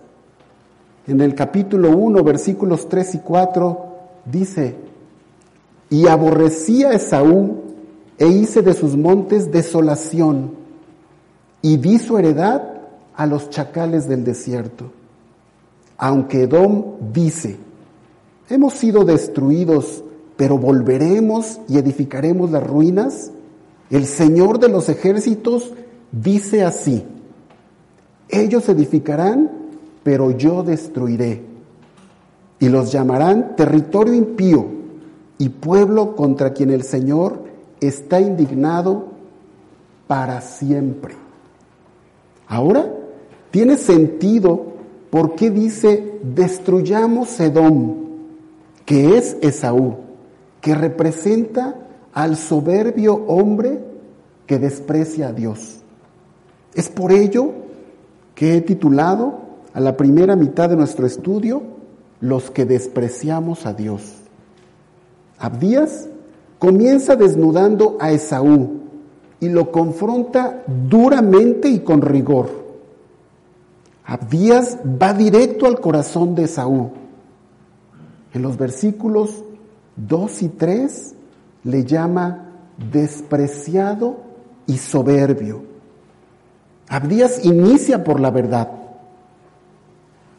en 1.06 1.22
el 1.22 1.36
capítulo 1.36 1.96
1, 1.96 2.24
versículos 2.24 2.90
3 2.90 3.14
y 3.14 3.20
4, 3.20 3.86
dice, 4.26 4.76
y 5.92 6.08
aborrecí 6.08 6.84
a 6.84 6.94
Esaú 6.94 7.66
e 8.18 8.26
hice 8.26 8.64
de 8.64 8.74
sus 8.74 8.98
montes 8.98 9.52
desolación 9.52 10.60
y 11.62 11.78
di 11.78 12.00
su 12.00 12.18
heredad 12.18 12.64
a 13.16 13.26
los 13.26 13.50
chacales 13.50 14.08
del 14.08 14.24
desierto. 14.24 14.92
Aunque 15.98 16.44
Edom 16.44 16.96
dice, 17.14 17.58
hemos 18.50 18.74
sido 18.74 19.04
destruidos, 19.04 20.04
pero 20.36 20.58
volveremos 20.58 21.60
y 21.68 21.78
edificaremos 21.78 22.50
las 22.50 22.66
ruinas, 22.66 23.32
el 23.90 24.06
Señor 24.06 24.60
de 24.60 24.70
los 24.70 24.90
ejércitos 24.90 25.74
dice 26.12 26.64
así, 26.64 27.06
ellos 28.30 28.68
edificarán, 28.70 29.52
pero 30.04 30.32
yo 30.32 30.64
destruiré, 30.64 31.44
y 32.60 32.70
los 32.70 32.92
llamarán 32.92 33.56
territorio 33.56 34.14
impío 34.14 34.66
y 35.38 35.50
pueblo 35.50 36.16
contra 36.16 36.54
quien 36.54 36.72
el 36.72 36.84
Señor 36.84 37.44
está 37.80 38.20
indignado 38.22 39.06
para 40.08 40.42
siempre. 40.42 41.21
Ahora, 42.52 42.94
tiene 43.50 43.78
sentido 43.78 44.74
por 45.10 45.36
qué 45.36 45.50
dice 45.50 46.20
destruyamos 46.22 47.40
Edom, 47.40 47.96
que 48.86 49.18
es 49.18 49.38
Esaú, 49.40 49.96
que 50.60 50.76
representa 50.76 51.78
al 52.12 52.36
soberbio 52.36 53.24
hombre 53.28 53.80
que 54.48 54.60
desprecia 54.60 55.30
a 55.30 55.32
Dios. 55.32 55.78
Es 56.76 56.90
por 56.90 57.14
ello 57.14 57.52
que 58.36 58.58
he 58.58 58.62
titulado 58.62 59.40
a 59.74 59.80
la 59.80 59.96
primera 59.96 60.36
mitad 60.36 60.68
de 60.68 60.76
nuestro 60.76 61.06
estudio 61.08 61.64
Los 62.20 62.52
que 62.52 62.66
despreciamos 62.66 63.66
a 63.66 63.74
Dios. 63.74 64.16
Abdías 65.40 66.10
comienza 66.60 67.16
desnudando 67.16 67.96
a 68.02 68.12
Esaú, 68.12 68.82
y 69.42 69.50
lo 69.50 69.72
confronta 69.72 70.64
duramente 70.88 71.68
y 71.68 71.80
con 71.80 72.02
rigor. 72.02 72.62
Abdías 74.06 74.78
va 75.02 75.14
directo 75.14 75.66
al 75.66 75.82
corazón 75.82 76.36
de 76.36 76.48
Saúl. 76.48 76.92
En 78.34 78.42
los 78.44 78.58
versículos 78.58 79.44
2 79.98 80.44
y 80.44 80.50
3 80.50 81.16
le 81.64 81.84
llama 81.84 82.50
despreciado 82.92 84.18
y 84.68 84.78
soberbio. 84.78 85.64
Abdías 86.88 87.44
inicia 87.44 88.04
por 88.04 88.20
la 88.20 88.30
verdad. 88.30 88.70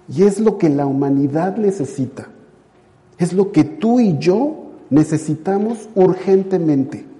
Y 0.08 0.22
es 0.22 0.38
lo 0.38 0.58
que 0.58 0.68
la 0.68 0.86
humanidad 0.86 1.56
necesita. 1.56 2.28
Es 3.18 3.32
lo 3.32 3.50
que 3.50 3.64
tú 3.64 3.98
y 3.98 4.18
yo 4.18 4.70
necesitamos 4.90 5.88
urgentemente. 5.94 7.11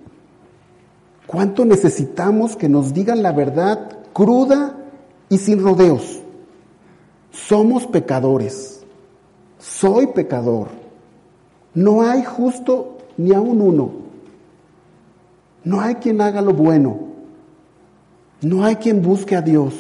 ¿Cuánto 1.27 1.65
necesitamos 1.65 2.57
que 2.57 2.69
nos 2.69 2.93
digan 2.93 3.23
la 3.23 3.33
verdad 3.33 3.99
cruda 4.13 4.77
y 5.29 5.39
sin 5.39 5.63
rodeos? 5.63 6.21
Somos 7.31 7.87
pecadores. 7.87 8.85
Soy 9.59 10.09
pecador. 10.09 10.69
No 11.75 12.03
hay 12.03 12.25
justo 12.25 12.99
ni 13.17 13.33
aún 13.33 13.61
uno. 13.61 13.91
No 15.65 15.81
hay 15.81 15.95
quien 15.97 16.21
haga 16.21 16.43
lo 16.43 16.53
bueno. 16.53 16.99
No 18.43 18.65
hay 18.65 18.77
quien 18.77 19.01
busque 19.01 19.37
a 19.37 19.43
Dios. 19.43 19.75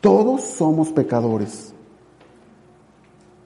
Todos 0.00 0.42
somos 0.42 0.90
pecadores. 0.90 1.74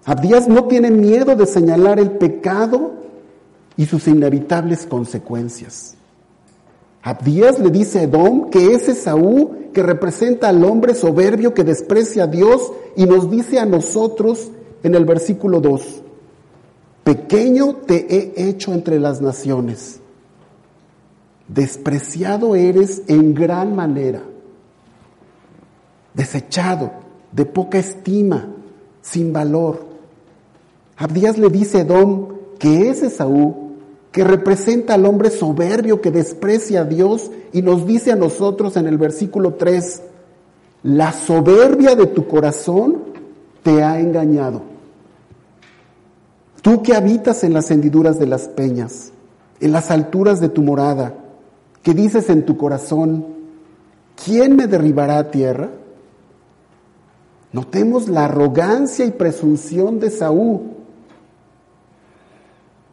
Abdías 0.05 0.49
no 0.49 0.64
tiene 0.64 0.91
miedo 0.91 1.37
de 1.37 1.47
señalar 1.47 1.99
el 1.99 2.12
pecado 2.12 2.93
y 3.77 3.87
sus 3.87 4.07
inevitables 4.09 4.87
consecuencias. 4.87 5.97
Abdías 7.03 7.59
le 7.59 7.70
dice 7.70 7.98
a 7.98 8.03
Edom 8.05 8.48
que 8.48 8.74
es 8.74 8.88
Esaú 8.88 9.57
que 9.74 9.82
representa 9.82 10.48
al 10.48 10.64
hombre 10.64 10.94
soberbio 10.94 11.53
que 11.53 11.64
desprecia 11.64 12.24
a 12.24 12.26
Dios 12.28 12.72
y 12.96 13.07
nos 13.07 13.28
dice 13.30 13.59
a 13.59 13.66
nosotros 13.66 14.50
en 14.84 14.94
el 14.94 15.05
versículo 15.05 15.61
2, 15.61 16.03
pequeño 17.05 17.76
te 17.76 18.07
he 18.14 18.48
hecho 18.48 18.72
entre 18.72 19.00
las 19.00 19.20
naciones, 19.20 20.00
despreciado 21.48 22.55
eres 22.55 23.03
en 23.09 23.34
gran 23.34 23.74
manera, 23.74 24.22
desechado, 26.14 26.92
de 27.32 27.46
poca 27.46 27.78
estima, 27.78 28.48
sin 29.00 29.32
valor. 29.32 29.86
Abdías 30.96 31.38
le 31.38 31.48
dice 31.48 31.78
a 31.78 31.80
Edom 31.82 32.28
que 32.59 32.90
es 32.90 33.03
Esaú 33.03 33.62
que 34.13 34.25
representa 34.25 34.95
al 34.95 35.07
hombre 35.07 35.31
soberbio 35.31 36.03
que 36.03 36.11
desprecia 36.11 36.83
a 36.83 36.85
Dios 36.85 37.31
y 37.53 37.63
nos 37.63 37.87
dice 37.87 38.13
a 38.13 38.17
nosotros 38.17 38.77
en 38.77 38.87
el 38.87 38.99
versículo 38.99 39.55
3, 39.55 40.03
la 40.83 41.13
soberbia 41.13 41.97
de 41.97 42.07
tu 42.07 42.29
corazón 42.29 42.99
te 43.63 43.83
ha 43.83 43.99
engañado. 43.99 44.63
Tú 46.61 46.83
que 46.83 46.95
habitas 46.95 47.43
en 47.43 47.55
las 47.55 47.71
hendiduras 47.71 48.19
de 48.19 48.27
las 48.27 48.49
peñas, 48.49 49.13
en 49.61 49.73
las 49.73 49.91
alturas 49.91 50.41
de 50.41 50.51
tu 50.51 50.63
morada, 50.63 51.15
que 51.83 51.95
dices 51.95 52.29
en 52.29 52.45
tu 52.45 52.57
corazón, 52.57 53.27
¿quién 54.25 54.57
me 54.57 54.67
derribará 54.67 55.19
a 55.19 55.31
tierra? 55.31 55.71
Notemos 57.53 58.09
la 58.09 58.27
arrogancia 58.27 59.05
y 59.05 59.11
presunción 59.11 60.01
de 60.01 60.11
Saúl. 60.11 60.61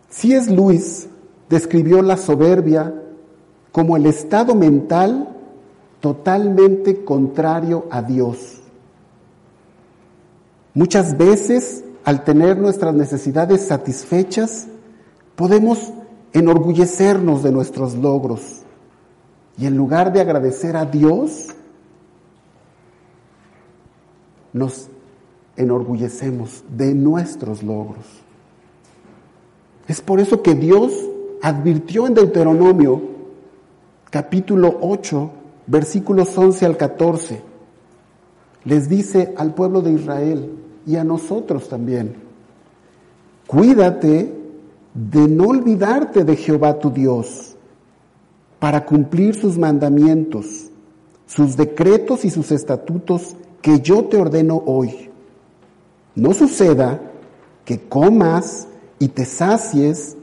Es 0.10 0.50
Luis 0.50 1.08
describió 1.50 2.02
la 2.02 2.18
soberbia 2.18 2.94
como 3.72 3.98
el 3.98 4.06
estado 4.06 4.56
mental 4.56 5.36
totalmente 6.00 7.04
contrario 7.04 7.86
a 7.92 8.02
Dios. 8.02 8.62
Muchas 10.74 11.18
veces, 11.18 11.84
al 12.04 12.24
tener 12.24 12.58
nuestras 12.58 12.94
necesidades 12.94 13.68
satisfechas, 13.68 14.68
podemos 15.36 15.92
enorgullecernos 16.34 17.44
de 17.44 17.52
nuestros 17.52 17.96
logros 17.96 18.62
y 19.58 19.66
en 19.66 19.76
lugar 19.76 20.14
de 20.14 20.22
agradecer 20.22 20.78
a 20.78 20.86
Dios, 20.86 21.48
nos 24.54 24.88
enorgullecemos 25.58 26.64
de 26.70 26.94
nuestros 26.94 27.62
logros. 27.62 28.06
Es 29.90 30.02
por 30.02 30.20
eso 30.20 30.44
que 30.44 30.54
Dios 30.54 30.94
advirtió 31.42 32.06
en 32.06 32.14
Deuteronomio 32.14 33.02
capítulo 34.12 34.78
8, 34.82 35.32
versículos 35.66 36.38
11 36.38 36.66
al 36.68 36.78
14. 36.78 37.42
Les 38.66 38.88
dice 38.88 39.34
al 39.36 39.56
pueblo 39.56 39.82
de 39.82 39.94
Israel 39.94 40.52
y 40.86 40.96
a 40.96 41.04
nosotros 41.04 41.68
también, 41.68 42.18
Cuídate 43.48 44.32
de 44.94 45.28
no 45.28 45.46
olvidarte 45.46 46.24
de 46.24 46.36
Jehová 46.36 46.78
tu 46.78 46.92
Dios 46.92 47.56
para 48.60 48.86
cumplir 48.86 49.34
sus 49.34 49.58
mandamientos, 49.58 50.68
sus 51.26 51.58
decretos 51.58 52.26
y 52.26 52.30
sus 52.30 52.52
estatutos 52.52 53.36
que 53.60 53.80
yo 53.80 54.06
te 54.06 54.18
ordeno 54.18 54.62
hoy. 54.68 55.10
No 56.14 56.36
suceda 56.36 57.02
que 57.66 57.80
comas 57.80 58.68
y 59.00 59.08
te 59.10 59.26
sacies 59.26 60.16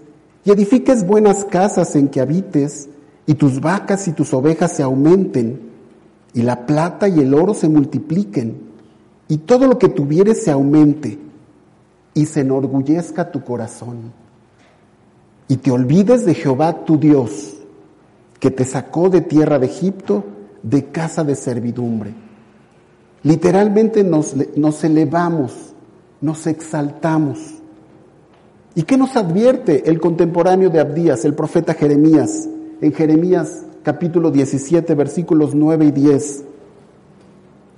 y 0.45 0.51
edifiques 0.51 1.07
buenas 1.07 1.45
casas 1.45 1.97
en 1.97 2.09
que 2.09 2.21
habites 2.21 2.89
y 3.27 3.35
tus 3.35 3.61
vacas 3.61 4.07
y 4.07 4.13
tus 4.13 4.33
ovejas 4.33 4.73
se 4.73 4.83
aumenten 4.83 5.61
y 6.35 6.43
la 6.43 6.67
plata 6.67 7.09
y 7.09 7.21
el 7.21 7.35
oro 7.35 7.55
se 7.55 7.69
multipliquen 7.69 8.59
y 9.29 9.39
todo 9.39 9.67
lo 9.67 9.79
que 9.79 9.89
tuvieres 9.89 10.45
se 10.45 10.51
aumente 10.51 11.19
y 12.15 12.27
se 12.27 12.41
enorgullezca 12.41 13.33
tu 13.33 13.43
corazón 13.43 14.13
y 15.49 15.57
te 15.57 15.71
olvides 15.71 16.25
de 16.25 16.35
Jehová 16.35 16.85
tu 16.85 16.99
Dios 16.99 17.57
que 18.39 18.51
te 18.51 18.65
sacó 18.65 19.09
de 19.09 19.23
tierra 19.23 19.59
de 19.59 19.67
Egipto 19.67 20.25
de 20.63 20.87
casa 20.87 21.23
de 21.23 21.37
servidumbre. 21.37 22.13
Literalmente 23.23 24.03
nos, 24.03 24.35
nos 24.57 24.83
elevamos, 24.85 25.53
nos 26.21 26.47
exaltamos. 26.47 27.56
¿Y 28.77 28.83
qué 28.83 28.99
nos 28.99 29.17
advierte 29.17 29.89
el 29.89 29.99
contemporáneo 29.99 30.69
de 30.69 30.81
Abdías, 30.81 31.25
el 31.25 31.33
profeta 31.33 31.73
Jeremías, 31.73 32.47
en 32.83 32.93
Jeremías 32.93 33.65
capítulo 33.83 34.31
17, 34.31 34.95
versículos 34.95 35.55
9 35.55 35.87
y 35.87 35.91
10? 35.93 36.45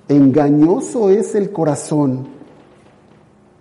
Engañoso 0.09 1.09
es 1.09 1.37
el 1.37 1.53
corazón 1.53 2.27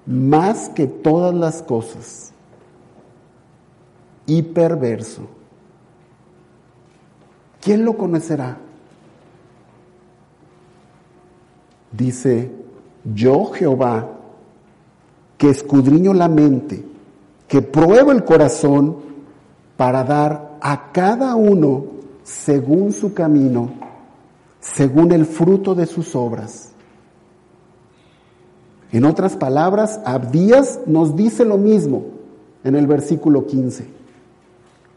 más 0.07 0.69
que 0.69 0.88
todas 0.88 1.35
las 1.35 1.61
cosas 1.61 2.31
y 4.25 4.41
perverso. 4.41 5.27
¿Quién 7.61 7.85
lo 7.85 7.97
conocerá? 7.97 8.57
Dice, 11.91 12.51
yo 13.13 13.45
Jehová, 13.51 14.09
que 15.38 15.51
escudriño 15.51 16.15
la 16.15 16.29
mente, 16.29 16.96
que 17.47 17.61
pruebo 17.61 18.11
el 18.11 18.23
corazón 18.23 18.97
para 19.77 20.03
dar 20.03 20.57
a 20.61 20.91
cada 20.91 21.35
uno 21.35 21.85
según 22.23 22.91
su 22.91 23.13
camino, 23.13 23.69
según 24.59 25.11
el 25.11 25.25
fruto 25.25 25.75
de 25.75 25.85
sus 25.85 26.15
obras. 26.15 26.71
En 28.91 29.05
otras 29.05 29.35
palabras, 29.35 29.99
Abdías 30.05 30.79
nos 30.85 31.15
dice 31.15 31.45
lo 31.45 31.57
mismo 31.57 32.05
en 32.63 32.75
el 32.75 32.87
versículo 32.87 33.45
15. 33.45 33.87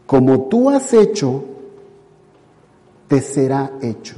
Como 0.05 0.43
tú 0.43 0.69
has 0.69 0.93
hecho, 0.93 1.43
te 3.07 3.21
será 3.21 3.71
hecho 3.81 4.15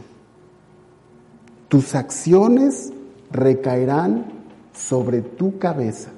tus 1.74 1.96
acciones 1.96 2.94
recaerán 3.32 4.26
sobre 4.74 5.24
tu 5.24 5.58
cabeza. 5.58 6.12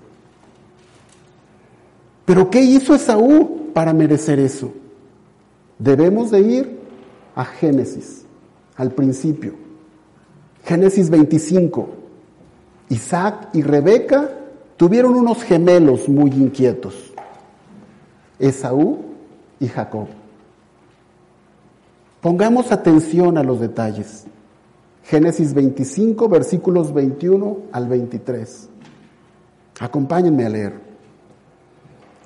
Pero 2.25 2.49
¿qué 2.49 2.61
hizo 2.61 2.95
Esaú 2.95 3.71
para 3.73 3.93
merecer 3.93 4.39
eso? 4.39 4.73
Debemos 5.77 6.31
de 6.31 6.41
ir 6.41 6.79
a 7.35 7.45
Génesis, 7.45 8.25
al 8.75 8.91
principio. 8.91 9.53
Génesis 10.63 11.09
25. 11.09 11.89
Isaac 12.89 13.49
y 13.53 13.61
Rebeca 13.61 14.29
tuvieron 14.77 15.15
unos 15.15 15.43
gemelos 15.43 16.07
muy 16.07 16.31
inquietos, 16.31 17.13
Esaú 18.39 19.05
y 19.59 19.67
Jacob. 19.67 20.07
Pongamos 22.21 22.71
atención 22.71 23.37
a 23.37 23.43
los 23.43 23.59
detalles. 23.59 24.25
Génesis 25.03 25.53
25, 25.53 26.27
versículos 26.27 26.91
21 26.93 27.57
al 27.71 27.87
23. 27.87 28.69
Acompáñenme 29.79 30.45
a 30.45 30.49
leer. 30.49 30.84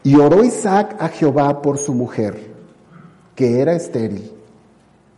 Y 0.04 0.16
oró 0.16 0.44
Isaac 0.44 0.96
a 1.00 1.10
Jehová 1.10 1.62
por 1.62 1.78
su 1.78 1.94
mujer, 1.94 2.54
que 3.36 3.60
era 3.60 3.74
estéril. 3.74 4.32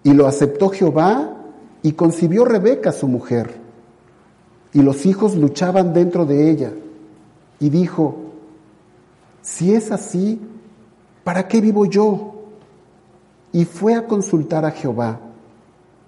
Y 0.03 0.13
lo 0.13 0.27
aceptó 0.27 0.69
Jehová 0.69 1.37
y 1.83 1.93
concibió 1.93 2.45
Rebeca 2.45 2.91
su 2.91 3.07
mujer. 3.07 3.61
Y 4.73 4.81
los 4.81 5.05
hijos 5.05 5.35
luchaban 5.35 5.93
dentro 5.93 6.25
de 6.25 6.49
ella. 6.49 6.71
Y 7.59 7.69
dijo, 7.69 8.15
si 9.41 9.73
es 9.73 9.91
así, 9.91 10.39
¿para 11.23 11.47
qué 11.47 11.61
vivo 11.61 11.85
yo? 11.85 12.35
Y 13.51 13.65
fue 13.65 13.95
a 13.95 14.07
consultar 14.07 14.65
a 14.65 14.71
Jehová. 14.71 15.19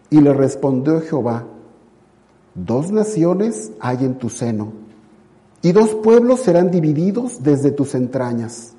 Y 0.10 0.22
le 0.22 0.34
respondió 0.34 1.02
Jehová, 1.02 1.46
dos 2.54 2.92
naciones 2.92 3.72
hay 3.80 4.06
en 4.06 4.16
tu 4.16 4.30
seno, 4.30 4.72
y 5.64 5.72
dos 5.72 5.96
pueblos 5.96 6.42
serán 6.42 6.70
divididos 6.70 7.42
desde 7.42 7.72
tus 7.72 7.96
entrañas. 7.96 8.74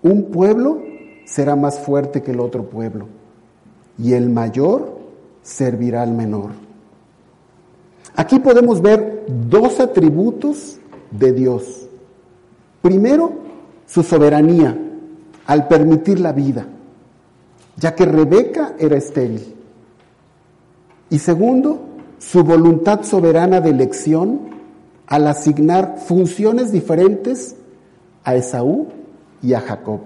Un 0.00 0.26
pueblo 0.30 0.80
será 1.26 1.56
más 1.56 1.80
fuerte 1.80 2.22
que 2.22 2.30
el 2.30 2.40
otro 2.40 2.70
pueblo, 2.70 3.08
y 3.98 4.12
el 4.12 4.30
mayor 4.30 4.96
servirá 5.42 6.02
al 6.02 6.12
menor. 6.12 6.52
Aquí 8.14 8.38
podemos 8.38 8.80
ver 8.80 9.26
dos 9.28 9.80
atributos 9.80 10.78
de 11.10 11.32
Dios. 11.32 11.88
Primero, 12.80 13.32
su 13.86 14.04
soberanía 14.04 14.78
al 15.46 15.66
permitir 15.66 16.20
la 16.20 16.32
vida, 16.32 16.64
ya 17.76 17.94
que 17.94 18.04
Rebeca 18.04 18.76
era 18.78 18.96
estéril. 18.96 19.52
Y 21.10 21.18
segundo, 21.18 21.80
su 22.18 22.44
voluntad 22.44 23.02
soberana 23.02 23.60
de 23.60 23.70
elección 23.70 24.53
al 25.06 25.26
asignar 25.26 25.98
funciones 25.98 26.72
diferentes 26.72 27.56
a 28.24 28.34
Esaú 28.34 28.88
y 29.42 29.54
a 29.54 29.60
Jacob. 29.60 30.00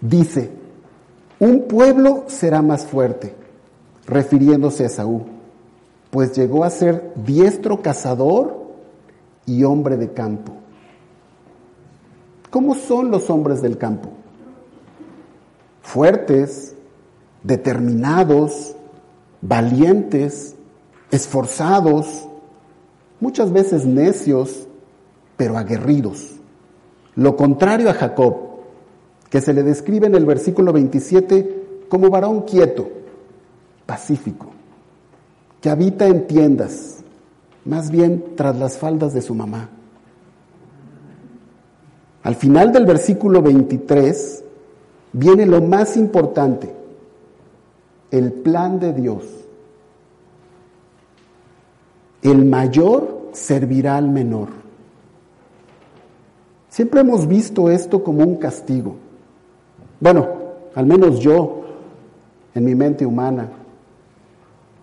Dice, 0.00 0.50
un 1.38 1.62
pueblo 1.62 2.24
será 2.28 2.62
más 2.62 2.86
fuerte, 2.86 3.34
refiriéndose 4.06 4.84
a 4.84 4.86
Esaú, 4.86 5.22
pues 6.10 6.36
llegó 6.36 6.64
a 6.64 6.70
ser 6.70 7.12
diestro 7.16 7.82
cazador 7.82 8.60
y 9.46 9.64
hombre 9.64 9.96
de 9.96 10.12
campo. 10.12 10.52
¿Cómo 12.50 12.74
son 12.74 13.10
los 13.10 13.30
hombres 13.30 13.62
del 13.62 13.78
campo? 13.78 14.10
Fuertes, 15.82 16.74
determinados, 17.42 18.74
valientes, 19.40 20.56
esforzados, 21.10 22.26
muchas 23.20 23.52
veces 23.52 23.86
necios, 23.86 24.66
pero 25.36 25.56
aguerridos. 25.56 26.40
Lo 27.16 27.36
contrario 27.36 27.90
a 27.90 27.94
Jacob, 27.94 28.36
que 29.28 29.40
se 29.40 29.52
le 29.54 29.62
describe 29.62 30.06
en 30.06 30.14
el 30.14 30.26
versículo 30.26 30.72
27 30.72 31.84
como 31.88 32.10
varón 32.10 32.42
quieto, 32.42 32.88
pacífico, 33.86 34.46
que 35.60 35.70
habita 35.70 36.06
en 36.06 36.26
tiendas, 36.26 36.98
más 37.64 37.90
bien 37.90 38.36
tras 38.36 38.56
las 38.56 38.78
faldas 38.78 39.12
de 39.12 39.22
su 39.22 39.34
mamá. 39.34 39.68
Al 42.22 42.34
final 42.34 42.72
del 42.72 42.86
versículo 42.86 43.40
23 43.42 44.44
viene 45.12 45.46
lo 45.46 45.60
más 45.62 45.96
importante, 45.96 46.74
el 48.10 48.32
plan 48.32 48.78
de 48.78 48.92
Dios. 48.92 49.24
El 52.22 52.44
mayor 52.44 53.30
servirá 53.32 53.96
al 53.96 54.08
menor. 54.08 54.48
Siempre 56.68 57.00
hemos 57.00 57.26
visto 57.26 57.70
esto 57.70 58.02
como 58.04 58.22
un 58.22 58.36
castigo. 58.36 58.96
Bueno, 59.98 60.28
al 60.74 60.86
menos 60.86 61.20
yo, 61.20 61.64
en 62.54 62.64
mi 62.64 62.74
mente 62.74 63.04
humana. 63.04 63.48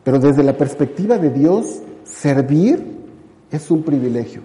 Pero 0.03 0.19
desde 0.19 0.43
la 0.43 0.57
perspectiva 0.57 1.17
de 1.17 1.29
Dios, 1.29 1.81
servir 2.03 2.97
es 3.51 3.71
un 3.71 3.83
privilegio. 3.83 4.41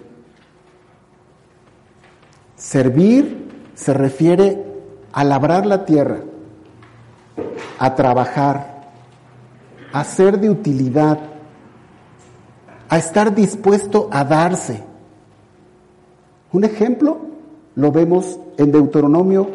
Servir 2.55 3.49
se 3.75 3.93
refiere 3.93 4.63
a 5.11 5.23
labrar 5.23 5.65
la 5.65 5.85
tierra, 5.85 6.19
a 7.77 7.95
trabajar, 7.95 8.83
a 9.91 10.03
ser 10.03 10.39
de 10.39 10.49
utilidad, 10.49 11.19
a 12.93 12.99
estar 12.99 13.33
dispuesto 13.33 14.07
a 14.11 14.23
darse. 14.23 14.83
Un 16.51 16.63
ejemplo 16.63 17.21
lo 17.73 17.91
vemos 17.91 18.37
en 18.55 18.71
Deuteronomio 18.71 19.49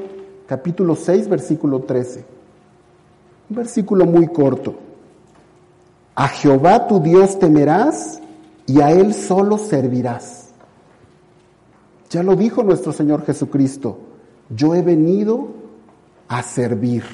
capítulo 0.49 0.97
6, 0.97 1.29
versículo 1.29 1.83
13. 1.83 2.25
Un 3.49 3.57
versículo 3.57 4.07
muy 4.07 4.27
corto. 4.27 4.75
A 6.17 6.27
Jehová 6.27 6.89
tu 6.89 6.99
Dios 6.99 7.39
temerás 7.39 8.21
y 8.67 8.81
a 8.81 8.91
Él 8.91 9.15
solo 9.15 9.57
servirás. 9.57 10.49
Ya 12.11 12.25
lo 12.25 12.35
dijo 12.35 12.65
nuestro 12.65 12.93
Señor 12.93 13.25
Jesucristo, 13.25 13.99
yo 14.51 14.75
he 14.75 14.83
venido 14.83 15.47
a 16.27 16.43
servir 16.43 17.05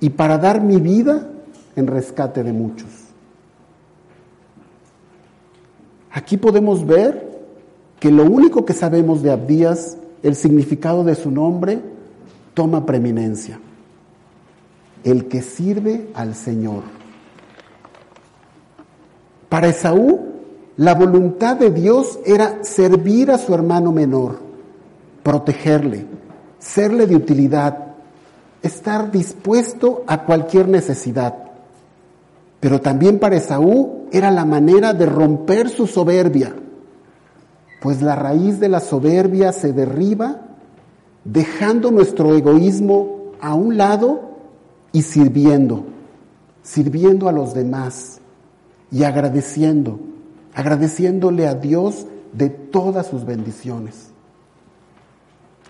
y 0.00 0.10
para 0.10 0.36
dar 0.36 0.60
mi 0.60 0.76
vida 0.76 1.26
en 1.76 1.86
rescate 1.86 2.42
de 2.42 2.52
muchos. 2.52 3.03
Aquí 6.14 6.36
podemos 6.36 6.86
ver 6.86 7.28
que 7.98 8.12
lo 8.12 8.22
único 8.22 8.64
que 8.64 8.72
sabemos 8.72 9.20
de 9.20 9.32
Abdías, 9.32 9.96
el 10.22 10.36
significado 10.36 11.02
de 11.02 11.16
su 11.16 11.28
nombre, 11.28 11.80
toma 12.54 12.86
preeminencia. 12.86 13.58
El 15.02 15.26
que 15.26 15.42
sirve 15.42 16.06
al 16.14 16.36
Señor. 16.36 16.84
Para 19.48 19.66
Esaú, 19.66 20.20
la 20.76 20.94
voluntad 20.94 21.56
de 21.56 21.72
Dios 21.72 22.20
era 22.24 22.62
servir 22.62 23.32
a 23.32 23.38
su 23.38 23.52
hermano 23.52 23.90
menor, 23.90 24.38
protegerle, 25.24 26.06
serle 26.60 27.08
de 27.08 27.16
utilidad, 27.16 27.76
estar 28.62 29.10
dispuesto 29.10 30.04
a 30.06 30.22
cualquier 30.22 30.68
necesidad. 30.68 31.34
Pero 32.60 32.80
también 32.80 33.18
para 33.18 33.36
Esaú 33.36 34.03
era 34.12 34.30
la 34.30 34.44
manera 34.44 34.92
de 34.92 35.06
romper 35.06 35.68
su 35.68 35.86
soberbia, 35.86 36.54
pues 37.80 38.02
la 38.02 38.16
raíz 38.16 38.60
de 38.60 38.68
la 38.68 38.80
soberbia 38.80 39.52
se 39.52 39.72
derriba 39.72 40.40
dejando 41.24 41.90
nuestro 41.90 42.34
egoísmo 42.34 43.32
a 43.40 43.54
un 43.54 43.76
lado 43.76 44.20
y 44.92 45.02
sirviendo, 45.02 45.84
sirviendo 46.62 47.28
a 47.28 47.32
los 47.32 47.54
demás 47.54 48.20
y 48.90 49.04
agradeciendo, 49.04 49.98
agradeciéndole 50.54 51.46
a 51.46 51.54
Dios 51.54 52.06
de 52.32 52.48
todas 52.48 53.06
sus 53.06 53.24
bendiciones. 53.24 54.10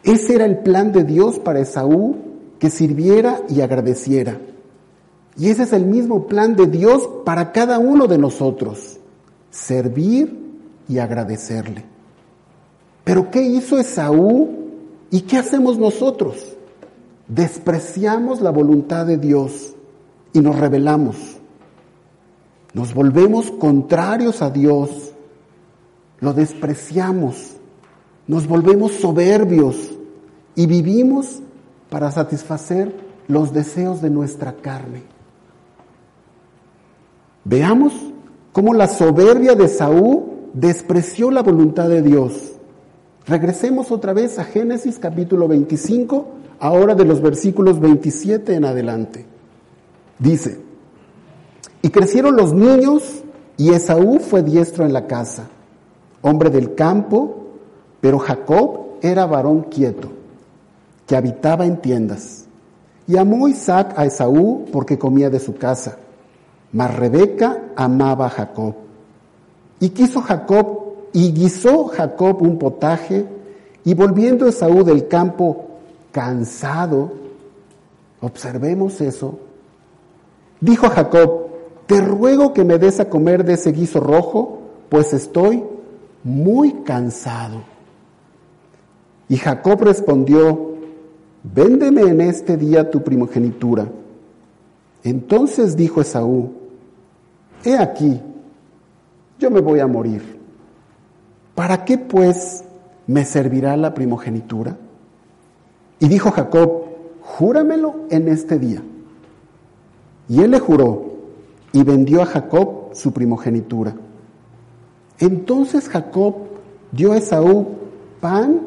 Ese 0.02 0.34
era 0.34 0.44
el 0.44 0.58
plan 0.58 0.92
de 0.92 1.04
Dios 1.04 1.38
para 1.38 1.60
Esaú, 1.60 2.16
que 2.58 2.70
sirviera 2.70 3.40
y 3.48 3.62
agradeciera. 3.62 4.38
Y 5.36 5.48
ese 5.48 5.64
es 5.64 5.72
el 5.72 5.86
mismo 5.86 6.26
plan 6.26 6.54
de 6.54 6.66
Dios 6.66 7.08
para 7.24 7.52
cada 7.52 7.78
uno 7.78 8.06
de 8.06 8.18
nosotros, 8.18 8.98
servir 9.50 10.38
y 10.88 10.98
agradecerle. 10.98 11.84
Pero 13.02 13.30
¿qué 13.30 13.42
hizo 13.42 13.78
Esaú 13.78 14.50
y 15.10 15.22
qué 15.22 15.38
hacemos 15.38 15.78
nosotros? 15.78 16.56
Despreciamos 17.26 18.40
la 18.40 18.50
voluntad 18.50 19.06
de 19.06 19.18
Dios 19.18 19.74
y 20.32 20.40
nos 20.40 20.58
rebelamos. 20.58 21.16
Nos 22.72 22.94
volvemos 22.94 23.50
contrarios 23.52 24.42
a 24.42 24.50
Dios, 24.50 25.12
lo 26.20 26.32
despreciamos, 26.32 27.56
nos 28.26 28.46
volvemos 28.48 28.92
soberbios 28.92 29.76
y 30.56 30.66
vivimos 30.66 31.40
para 31.88 32.10
satisfacer 32.10 32.94
los 33.28 33.52
deseos 33.52 34.02
de 34.02 34.10
nuestra 34.10 34.54
carne. 34.54 35.13
Veamos 37.44 37.92
cómo 38.52 38.72
la 38.72 38.88
soberbia 38.88 39.54
de 39.54 39.68
Saúl 39.68 40.22
despreció 40.54 41.30
la 41.30 41.42
voluntad 41.42 41.88
de 41.90 42.00
Dios. 42.00 42.52
Regresemos 43.26 43.90
otra 43.90 44.14
vez 44.14 44.38
a 44.38 44.44
Génesis 44.44 44.98
capítulo 44.98 45.46
25, 45.46 46.26
ahora 46.58 46.94
de 46.94 47.04
los 47.04 47.20
versículos 47.20 47.80
27 47.80 48.54
en 48.54 48.64
adelante. 48.64 49.26
Dice, 50.18 50.60
y 51.82 51.90
crecieron 51.90 52.34
los 52.34 52.54
niños 52.54 53.22
y 53.58 53.70
Esaú 53.70 54.20
fue 54.20 54.42
diestro 54.42 54.86
en 54.86 54.94
la 54.94 55.06
casa, 55.06 55.48
hombre 56.22 56.48
del 56.48 56.74
campo, 56.74 57.44
pero 58.00 58.18
Jacob 58.18 58.98
era 59.02 59.26
varón 59.26 59.64
quieto, 59.64 60.08
que 61.06 61.14
habitaba 61.14 61.66
en 61.66 61.76
tiendas. 61.78 62.46
Y 63.06 63.18
amó 63.18 63.48
Isaac 63.48 63.92
a 63.96 64.06
Esaú 64.06 64.64
porque 64.72 64.98
comía 64.98 65.28
de 65.28 65.40
su 65.40 65.54
casa, 65.56 65.98
mas 66.74 66.94
Rebeca 66.94 67.70
amaba 67.76 68.26
a 68.26 68.30
Jacob. 68.30 68.74
Y 69.78 69.90
quiso 69.90 70.20
Jacob, 70.20 70.94
y 71.12 71.32
guisó 71.32 71.86
Jacob 71.86 72.42
un 72.42 72.58
potaje, 72.58 73.24
y 73.84 73.94
volviendo 73.94 74.48
Esaú 74.48 74.82
del 74.82 75.06
campo 75.06 75.66
cansado, 76.10 77.12
observemos 78.20 79.00
eso, 79.00 79.38
dijo 80.60 80.86
a 80.86 80.90
Jacob, 80.90 81.46
te 81.86 82.00
ruego 82.00 82.52
que 82.52 82.64
me 82.64 82.78
des 82.78 82.98
a 82.98 83.08
comer 83.08 83.44
de 83.44 83.54
ese 83.54 83.70
guiso 83.70 84.00
rojo, 84.00 84.58
pues 84.88 85.12
estoy 85.12 85.62
muy 86.24 86.72
cansado. 86.82 87.62
Y 89.28 89.36
Jacob 89.36 89.80
respondió, 89.80 90.74
véndeme 91.44 92.02
en 92.02 92.20
este 92.20 92.56
día 92.56 92.90
tu 92.90 93.02
primogenitura. 93.02 93.86
Entonces 95.04 95.76
dijo 95.76 96.00
Esaú, 96.00 96.63
he 97.64 97.76
aquí, 97.78 98.20
yo 99.38 99.50
me 99.50 99.60
voy 99.60 99.80
a 99.80 99.86
morir. 99.86 100.40
¿Para 101.54 101.84
qué 101.84 101.98
pues 101.98 102.64
me 103.06 103.24
servirá 103.24 103.76
la 103.76 103.94
primogenitura? 103.94 104.76
Y 105.98 106.08
dijo 106.08 106.30
Jacob, 106.30 106.84
júramelo 107.20 108.06
en 108.10 108.28
este 108.28 108.58
día. 108.58 108.82
Y 110.28 110.40
él 110.40 110.50
le 110.50 110.58
juró, 110.58 111.14
y 111.72 111.82
vendió 111.82 112.22
a 112.22 112.26
Jacob 112.26 112.90
su 112.92 113.12
primogenitura. 113.12 113.94
Entonces 115.18 115.88
Jacob 115.88 116.34
dio 116.92 117.12
a 117.12 117.16
Esaú 117.16 117.66
pan 118.20 118.60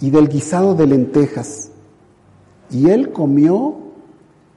y 0.00 0.10
del 0.10 0.28
guisado 0.28 0.74
de 0.74 0.86
lentejas, 0.86 1.70
y 2.70 2.90
él 2.90 3.12
comió 3.12 3.76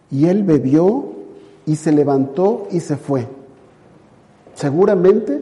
y 0.09 0.25
él 0.25 0.43
bebió 0.43 1.13
y 1.65 1.75
se 1.75 1.91
levantó 1.91 2.67
y 2.71 2.79
se 2.79 2.95
fue, 2.95 3.27
seguramente 4.55 5.41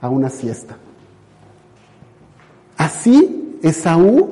a 0.00 0.08
una 0.08 0.30
siesta. 0.30 0.76
Así 2.76 3.58
Esaú 3.62 4.28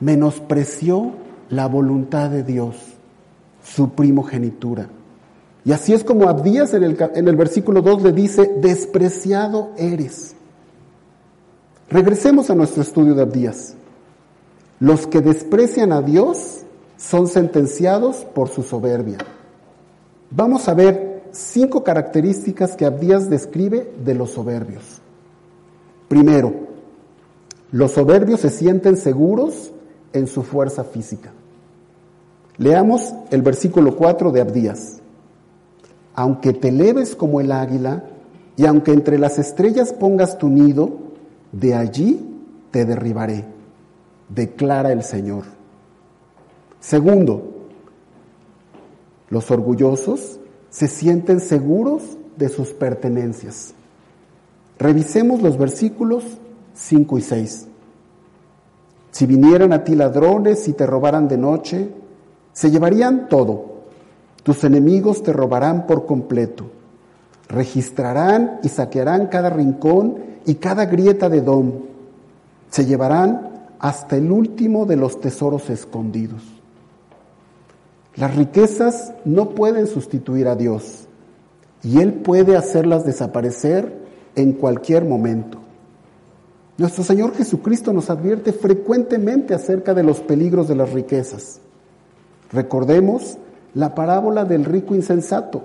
menospreció 0.00 1.12
la 1.50 1.66
voluntad 1.66 2.30
de 2.30 2.42
Dios, 2.42 2.76
su 3.62 3.90
primogenitura. 3.90 4.88
Y 5.64 5.72
así 5.72 5.92
es 5.92 6.04
como 6.04 6.28
Abdías 6.28 6.72
en 6.74 6.84
el, 6.84 6.96
en 7.14 7.28
el 7.28 7.36
versículo 7.36 7.82
2 7.82 8.02
le 8.02 8.12
dice, 8.12 8.50
despreciado 8.60 9.70
eres. 9.76 10.34
Regresemos 11.90 12.50
a 12.50 12.54
nuestro 12.54 12.82
estudio 12.82 13.14
de 13.14 13.22
Abdías. 13.22 13.74
Los 14.78 15.06
que 15.06 15.20
desprecian 15.20 15.92
a 15.92 16.00
Dios 16.00 16.60
son 16.96 17.26
sentenciados 17.26 18.24
por 18.34 18.48
su 18.48 18.62
soberbia. 18.62 19.18
Vamos 20.30 20.68
a 20.68 20.74
ver 20.74 21.09
cinco 21.32 21.84
características 21.84 22.76
que 22.76 22.86
Abdías 22.86 23.28
describe 23.30 23.92
de 24.04 24.14
los 24.14 24.30
soberbios. 24.30 25.00
Primero, 26.08 26.52
los 27.72 27.92
soberbios 27.92 28.40
se 28.40 28.50
sienten 28.50 28.96
seguros 28.96 29.72
en 30.12 30.26
su 30.26 30.42
fuerza 30.42 30.84
física. 30.84 31.32
Leamos 32.58 33.14
el 33.30 33.42
versículo 33.42 33.96
4 33.96 34.32
de 34.32 34.40
Abdías 34.40 35.00
aunque 36.14 36.52
te 36.52 36.68
eleves 36.68 37.16
como 37.16 37.40
el 37.40 37.52
águila, 37.52 38.04
y 38.56 38.66
aunque 38.66 38.92
entre 38.92 39.18
las 39.18 39.38
estrellas 39.38 39.92
pongas 39.92 40.38
tu 40.38 40.48
nido, 40.48 40.90
de 41.52 41.74
allí 41.74 42.20
te 42.70 42.84
derribaré, 42.84 43.44
declara 44.28 44.92
el 44.92 45.02
Señor. 45.02 45.44
Segundo, 46.78 47.68
los 49.30 49.50
orgullosos 49.50 50.39
se 50.70 50.88
sienten 50.88 51.40
seguros 51.40 52.02
de 52.36 52.48
sus 52.48 52.70
pertenencias. 52.70 53.74
Revisemos 54.78 55.42
los 55.42 55.58
versículos 55.58 56.24
5 56.74 57.18
y 57.18 57.20
6. 57.20 57.66
Si 59.10 59.26
vinieran 59.26 59.72
a 59.72 59.84
ti 59.84 59.94
ladrones 59.94 60.66
y 60.68 60.72
te 60.72 60.86
robaran 60.86 61.28
de 61.28 61.36
noche, 61.36 61.90
se 62.52 62.70
llevarían 62.70 63.28
todo 63.28 63.70
tus 64.42 64.64
enemigos 64.64 65.22
te 65.22 65.32
robarán 65.32 65.86
por 65.86 66.06
completo. 66.06 66.64
Registrarán 67.48 68.60
y 68.62 68.68
saquearán 68.68 69.26
cada 69.26 69.50
rincón 69.50 70.16
y 70.46 70.54
cada 70.54 70.86
grieta 70.86 71.28
de 71.28 71.40
Dom. 71.42 71.72
Se 72.70 72.86
llevarán 72.86 73.50
hasta 73.78 74.16
el 74.16 74.30
último 74.30 74.86
de 74.86 74.96
los 74.96 75.20
tesoros 75.20 75.68
escondidos. 75.68 76.42
Las 78.20 78.36
riquezas 78.36 79.14
no 79.24 79.54
pueden 79.54 79.86
sustituir 79.86 80.46
a 80.46 80.54
Dios 80.54 81.06
y 81.82 82.00
Él 82.02 82.12
puede 82.12 82.54
hacerlas 82.54 83.06
desaparecer 83.06 83.96
en 84.36 84.52
cualquier 84.52 85.06
momento. 85.06 85.56
Nuestro 86.76 87.02
Señor 87.02 87.34
Jesucristo 87.34 87.94
nos 87.94 88.10
advierte 88.10 88.52
frecuentemente 88.52 89.54
acerca 89.54 89.94
de 89.94 90.02
los 90.02 90.20
peligros 90.20 90.68
de 90.68 90.74
las 90.74 90.92
riquezas. 90.92 91.60
Recordemos 92.52 93.38
la 93.72 93.94
parábola 93.94 94.44
del 94.44 94.66
rico 94.66 94.94
insensato, 94.94 95.62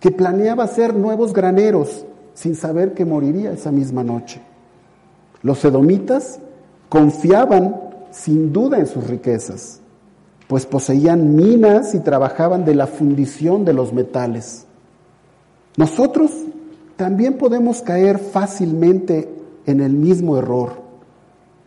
que 0.00 0.10
planeaba 0.10 0.64
hacer 0.64 0.94
nuevos 0.94 1.34
graneros 1.34 2.06
sin 2.32 2.54
saber 2.54 2.94
que 2.94 3.04
moriría 3.04 3.52
esa 3.52 3.70
misma 3.70 4.02
noche. 4.02 4.40
Los 5.42 5.62
edomitas 5.62 6.38
confiaban 6.88 7.78
sin 8.12 8.50
duda 8.50 8.78
en 8.78 8.86
sus 8.86 9.06
riquezas, 9.06 9.82
pues 10.48 10.66
poseían 10.66 11.34
minas 11.34 11.94
y 11.94 12.00
trabajaban 12.00 12.64
de 12.64 12.74
la 12.74 12.86
fundición 12.86 13.64
de 13.64 13.72
los 13.72 13.92
metales. 13.92 14.66
Nosotros 15.76 16.30
también 16.96 17.36
podemos 17.36 17.82
caer 17.82 18.18
fácilmente 18.18 19.28
en 19.66 19.80
el 19.80 19.92
mismo 19.92 20.38
error 20.38 20.82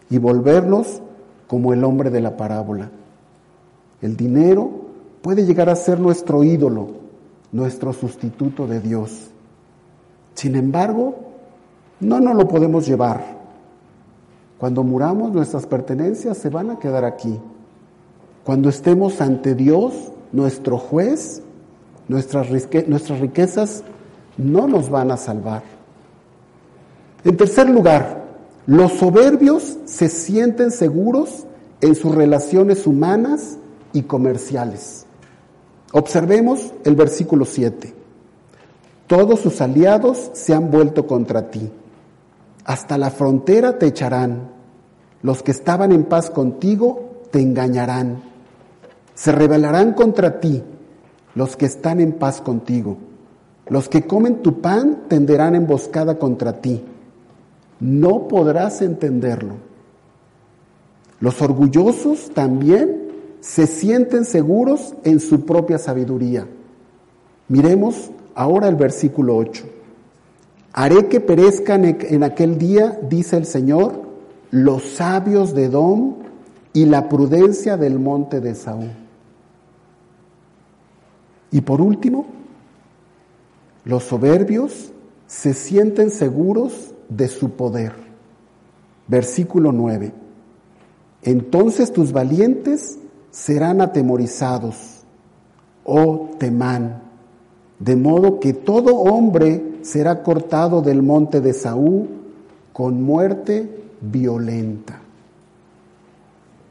y 0.09 0.17
volvernos 0.17 1.01
como 1.47 1.73
el 1.73 1.83
hombre 1.83 2.09
de 2.09 2.21
la 2.21 2.37
parábola. 2.37 2.89
El 4.01 4.15
dinero 4.15 4.71
puede 5.21 5.45
llegar 5.45 5.69
a 5.69 5.75
ser 5.75 5.99
nuestro 5.99 6.43
ídolo, 6.43 6.87
nuestro 7.51 7.91
sustituto 7.93 8.65
de 8.65 8.79
Dios. 8.79 9.29
Sin 10.33 10.55
embargo, 10.55 11.15
no 11.99 12.19
nos 12.19 12.35
lo 12.35 12.47
podemos 12.47 12.87
llevar. 12.87 13.37
Cuando 14.57 14.83
muramos, 14.83 15.31
nuestras 15.31 15.65
pertenencias 15.65 16.37
se 16.37 16.49
van 16.49 16.71
a 16.71 16.79
quedar 16.79 17.03
aquí. 17.03 17.39
Cuando 18.49 18.69
estemos 18.69 19.21
ante 19.21 19.53
Dios, 19.53 19.93
nuestro 20.31 20.79
juez, 20.79 21.43
nuestras, 22.07 22.49
riquezas 22.49 23.83
no 24.39 24.67
nos 24.67 24.89
van 24.89 25.11
a 25.11 25.17
salvar. 25.17 25.61
En 27.23 27.37
tercer 27.37 27.69
lugar, 27.69 28.25
los 28.65 28.93
soberbios 28.93 29.77
se 29.85 30.09
sienten 30.09 30.71
seguros 30.71 31.45
en 31.79 31.93
sus 31.93 32.15
relaciones 32.15 32.87
humanas 32.87 33.59
y 33.93 34.01
comerciales. 34.01 35.05
Observemos 35.91 36.73
el 36.85 36.95
versículo 36.95 37.45
7. 37.45 37.93
Todos 39.05 39.41
sus 39.41 39.61
aliados 39.61 40.31
se 40.33 40.55
han 40.55 40.71
vuelto 40.71 41.05
contra 41.05 41.51
ti. 41.51 41.69
Hasta 42.65 42.97
la 42.97 43.11
frontera 43.11 43.77
te 43.77 43.85
echarán. 43.85 44.49
Los 45.21 45.43
que 45.43 45.51
estaban 45.51 45.91
en 45.91 46.05
paz 46.05 46.31
contigo 46.31 47.27
te 47.29 47.41
engañarán. 47.41 48.28
Se 49.19 49.33
rebelarán 49.33 49.91
contra 49.95 50.39
ti 50.39 50.63
los 51.35 51.57
que 51.57 51.65
están 51.65 51.99
en 51.99 52.13
paz 52.13 52.39
contigo. 52.39 52.95
Los 53.67 53.89
que 53.89 54.03
comen 54.07 54.37
tu 54.37 54.61
pan 54.61 55.09
tenderán 55.09 55.55
emboscada 55.55 56.17
contra 56.17 56.61
ti. 56.61 56.81
No 57.81 58.29
podrás 58.29 58.81
entenderlo. 58.81 59.55
Los 61.19 61.41
orgullosos 61.41 62.31
también 62.33 63.09
se 63.41 63.67
sienten 63.67 64.23
seguros 64.23 64.95
en 65.03 65.19
su 65.19 65.43
propia 65.43 65.79
sabiduría. 65.79 66.47
Miremos 67.49 68.11
ahora 68.35 68.69
el 68.69 68.77
versículo 68.77 69.35
8. 69.35 69.65
Haré 70.71 71.09
que 71.09 71.19
perezcan 71.19 71.83
en 71.83 72.23
aquel 72.23 72.57
día, 72.57 72.97
dice 73.09 73.35
el 73.35 73.45
Señor, 73.45 74.01
los 74.49 74.81
sabios 74.83 75.53
de 75.53 75.65
Edom 75.65 76.13
y 76.71 76.85
la 76.85 77.09
prudencia 77.09 77.75
del 77.75 77.99
monte 77.99 78.39
de 78.39 78.55
Saúl. 78.55 79.08
Y 81.51 81.61
por 81.61 81.81
último, 81.81 82.25
los 83.85 84.03
soberbios 84.03 84.91
se 85.27 85.53
sienten 85.53 86.11
seguros 86.11 86.93
de 87.07 87.27
su 87.27 87.51
poder. 87.51 87.93
Versículo 89.07 89.71
9. 89.71 90.13
Entonces 91.23 91.91
tus 91.91 92.11
valientes 92.11 92.99
serán 93.31 93.81
atemorizados, 93.81 95.03
oh 95.83 96.29
Temán, 96.37 97.01
de 97.79 97.95
modo 97.95 98.39
que 98.39 98.53
todo 98.53 98.95
hombre 98.95 99.79
será 99.81 100.23
cortado 100.23 100.81
del 100.81 101.01
monte 101.01 101.41
de 101.41 101.53
Saúl 101.53 102.09
con 102.73 103.01
muerte 103.01 103.69
violenta. 104.01 104.98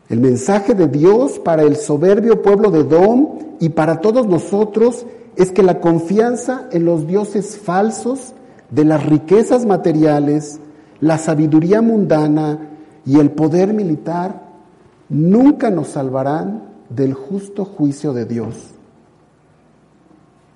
El 0.08 0.20
mensaje 0.20 0.74
de 0.74 0.88
Dios 0.88 1.38
para 1.38 1.62
el 1.62 1.76
soberbio 1.76 2.40
pueblo 2.40 2.70
de 2.70 2.84
Dom 2.84 3.38
y 3.60 3.68
para 3.70 4.00
todos 4.00 4.26
nosotros 4.26 5.04
es 5.36 5.52
que 5.52 5.62
la 5.62 5.80
confianza 5.80 6.68
en 6.72 6.84
los 6.84 7.06
dioses 7.06 7.58
falsos, 7.58 8.32
de 8.70 8.84
las 8.84 9.04
riquezas 9.04 9.66
materiales, 9.66 10.60
la 11.00 11.18
sabiduría 11.18 11.80
mundana 11.80 12.70
y 13.04 13.18
el 13.18 13.30
poder 13.30 13.72
militar 13.72 14.42
nunca 15.08 15.70
nos 15.70 15.88
salvarán 15.88 16.64
del 16.88 17.14
justo 17.14 17.64
juicio 17.64 18.12
de 18.12 18.24
Dios. 18.24 18.54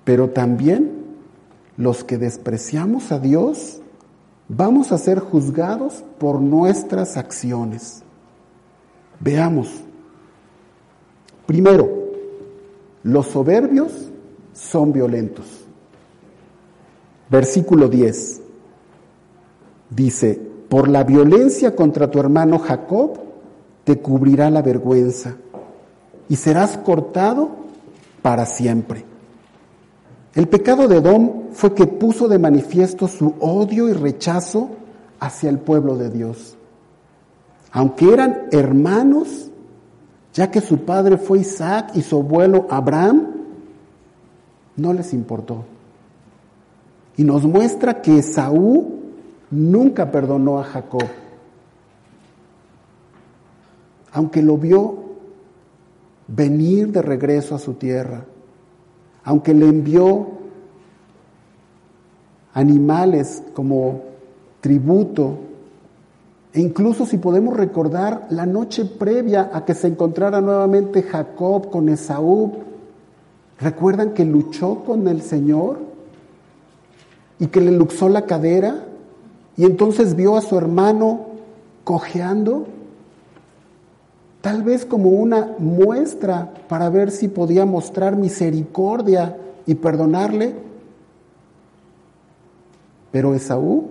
Pero 0.03 0.29
también 0.31 0.91
los 1.77 2.03
que 2.03 2.17
despreciamos 2.17 3.11
a 3.11 3.19
Dios 3.19 3.81
vamos 4.47 4.91
a 4.91 4.97
ser 4.97 5.19
juzgados 5.19 6.03
por 6.19 6.41
nuestras 6.41 7.17
acciones. 7.17 8.02
Veamos. 9.23 9.69
Primero, 11.45 11.89
los 13.03 13.27
soberbios 13.27 13.91
son 14.51 14.91
violentos. 14.91 15.45
Versículo 17.29 17.87
10 17.87 18.41
dice, 19.89 20.39
por 20.67 20.89
la 20.89 21.05
violencia 21.05 21.73
contra 21.73 22.11
tu 22.11 22.19
hermano 22.19 22.59
Jacob, 22.59 23.17
te 23.85 23.99
cubrirá 23.99 24.49
la 24.49 24.61
vergüenza 24.61 25.37
y 26.27 26.35
serás 26.35 26.77
cortado 26.77 27.49
para 28.21 28.45
siempre. 28.45 29.05
El 30.35 30.49
pecado 30.49 30.87
de 30.87 30.97
Edom 30.97 31.43
fue 31.53 31.73
que 31.73 31.87
puso 31.87 32.27
de 32.27 32.39
manifiesto 32.39 33.07
su 33.07 33.35
odio 33.39 33.87
y 33.87 33.93
rechazo 33.93 34.69
hacia 35.19 35.49
el 35.49 35.59
pueblo 35.59 35.95
de 35.95 36.09
Dios. 36.09 36.57
Aunque 37.73 38.13
eran 38.13 38.43
hermanos, 38.51 39.49
ya 40.33 40.49
que 40.49 40.61
su 40.61 40.85
padre 40.85 41.17
fue 41.17 41.39
Isaac 41.39 41.91
y 41.93 42.01
su 42.01 42.15
abuelo 42.19 42.67
Abraham, 42.69 43.27
no 44.77 44.93
les 44.93 45.13
importó. 45.13 45.65
Y 47.17 47.25
nos 47.25 47.43
muestra 47.43 48.01
que 48.01 48.23
Saúl 48.23 48.85
nunca 49.51 50.09
perdonó 50.09 50.59
a 50.59 50.63
Jacob 50.63 51.03
aunque 54.13 54.43
lo 54.43 54.57
vio 54.57 54.95
venir 56.27 56.91
de 56.91 57.01
regreso 57.01 57.55
a 57.55 57.59
su 57.59 57.73
tierra, 57.73 58.25
aunque 59.23 59.53
le 59.53 59.67
envió 59.67 60.27
animales 62.53 63.43
como 63.53 64.01
tributo, 64.61 65.39
e 66.53 66.61
incluso 66.61 67.05
si 67.05 67.17
podemos 67.17 67.57
recordar 67.57 68.27
la 68.29 68.45
noche 68.45 68.85
previa 68.85 69.49
a 69.53 69.65
que 69.65 69.73
se 69.73 69.87
encontrara 69.87 70.39
nuevamente 70.39 71.01
Jacob 71.01 71.69
con 71.71 71.89
Esaú, 71.89 72.53
¿recuerdan 73.59 74.13
que 74.13 74.23
luchó 74.23 74.83
con 74.85 75.07
el 75.07 75.21
Señor 75.21 75.79
y 77.39 77.47
que 77.47 77.61
le 77.61 77.71
luxó 77.71 78.07
la 78.07 78.25
cadera 78.25 78.85
y 79.57 79.65
entonces 79.65 80.15
vio 80.15 80.37
a 80.37 80.41
su 80.41 80.57
hermano 80.57 81.27
cojeando? 81.83 82.67
tal 84.43 84.61
vez 84.61 84.85
como 84.85 85.09
una 85.09 85.55
muestra 85.57 86.53
para 86.67 86.89
ver 86.89 87.11
si 87.11 87.29
podía 87.29 87.65
mostrar 87.65 88.17
misericordia 88.17 89.37
y 89.65 89.75
perdonarle. 89.75 90.53
Pero 93.09 93.33
Esaú 93.33 93.85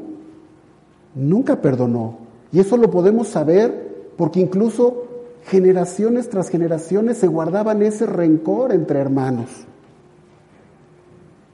nunca 1.15 1.63
perdonó. 1.63 2.22
Y 2.53 2.61
eso 2.61 2.77
lo 2.77 2.91
podemos 2.91 3.29
saber 3.29 4.13
porque 4.17 4.41
incluso 4.41 5.05
generaciones 5.47 6.29
tras 6.29 6.49
generaciones 6.49 7.19
se 7.19 7.27
guardaban 7.27 7.83
ese 7.83 8.07
rencor 8.07 8.73
entre 8.73 9.01
hermanos. 9.01 9.49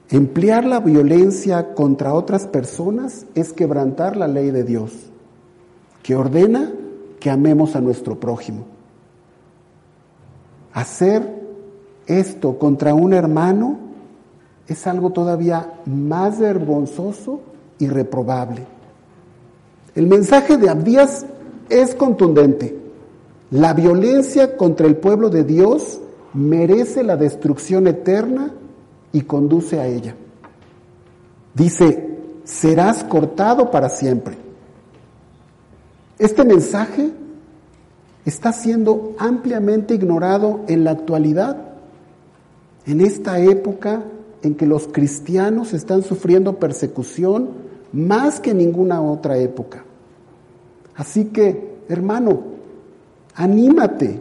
Emplear 0.09 0.65
la 0.65 0.79
violencia 0.79 1.73
contra 1.73 2.13
otras 2.13 2.47
personas 2.47 3.25
es 3.35 3.53
quebrantar 3.53 4.17
la 4.17 4.27
ley 4.27 4.51
de 4.51 4.63
Dios, 4.63 4.91
que 6.03 6.15
ordena 6.15 6.73
que 7.19 7.29
amemos 7.29 7.75
a 7.75 7.81
nuestro 7.81 8.19
prójimo. 8.19 8.65
Hacer 10.73 11.39
esto 12.07 12.57
contra 12.57 12.93
un 12.93 13.13
hermano 13.13 13.77
es 14.67 14.87
algo 14.87 15.11
todavía 15.11 15.73
más 15.85 16.39
vergonzoso 16.39 17.41
y 17.77 17.87
reprobable. 17.87 18.78
El 19.99 20.07
mensaje 20.07 20.55
de 20.55 20.69
Abdías 20.69 21.25
es 21.67 21.93
contundente. 21.93 22.73
La 23.51 23.73
violencia 23.73 24.55
contra 24.55 24.87
el 24.87 24.95
pueblo 24.95 25.29
de 25.29 25.43
Dios 25.43 25.99
merece 26.33 27.03
la 27.03 27.17
destrucción 27.17 27.85
eterna 27.85 28.53
y 29.11 29.23
conduce 29.23 29.77
a 29.77 29.87
ella. 29.87 30.15
Dice, 31.53 32.17
serás 32.45 33.03
cortado 33.03 33.71
para 33.71 33.89
siempre. 33.89 34.37
Este 36.17 36.45
mensaje 36.45 37.09
está 38.23 38.53
siendo 38.53 39.15
ampliamente 39.17 39.95
ignorado 39.95 40.61
en 40.69 40.85
la 40.85 40.91
actualidad, 40.91 41.57
en 42.85 43.01
esta 43.01 43.41
época 43.41 44.03
en 44.43 44.55
que 44.55 44.65
los 44.65 44.87
cristianos 44.87 45.73
están 45.73 46.03
sufriendo 46.03 46.55
persecución 46.55 47.49
más 47.91 48.39
que 48.39 48.53
ninguna 48.53 49.01
otra 49.01 49.37
época. 49.39 49.83
Así 50.99 51.25
que, 51.27 51.77
hermano, 51.87 52.43
anímate. 53.33 54.19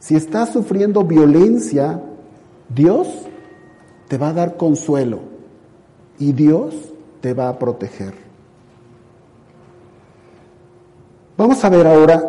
Si 0.00 0.16
estás 0.16 0.48
sufriendo 0.48 1.04
violencia, 1.04 2.02
Dios 2.68 3.06
te 4.08 4.18
va 4.18 4.30
a 4.30 4.32
dar 4.32 4.56
consuelo 4.56 5.20
y 6.18 6.32
Dios 6.32 6.74
te 7.20 7.34
va 7.34 7.48
a 7.48 7.56
proteger. 7.56 8.14
Vamos 11.36 11.64
a 11.64 11.68
ver 11.68 11.86
ahora, 11.86 12.20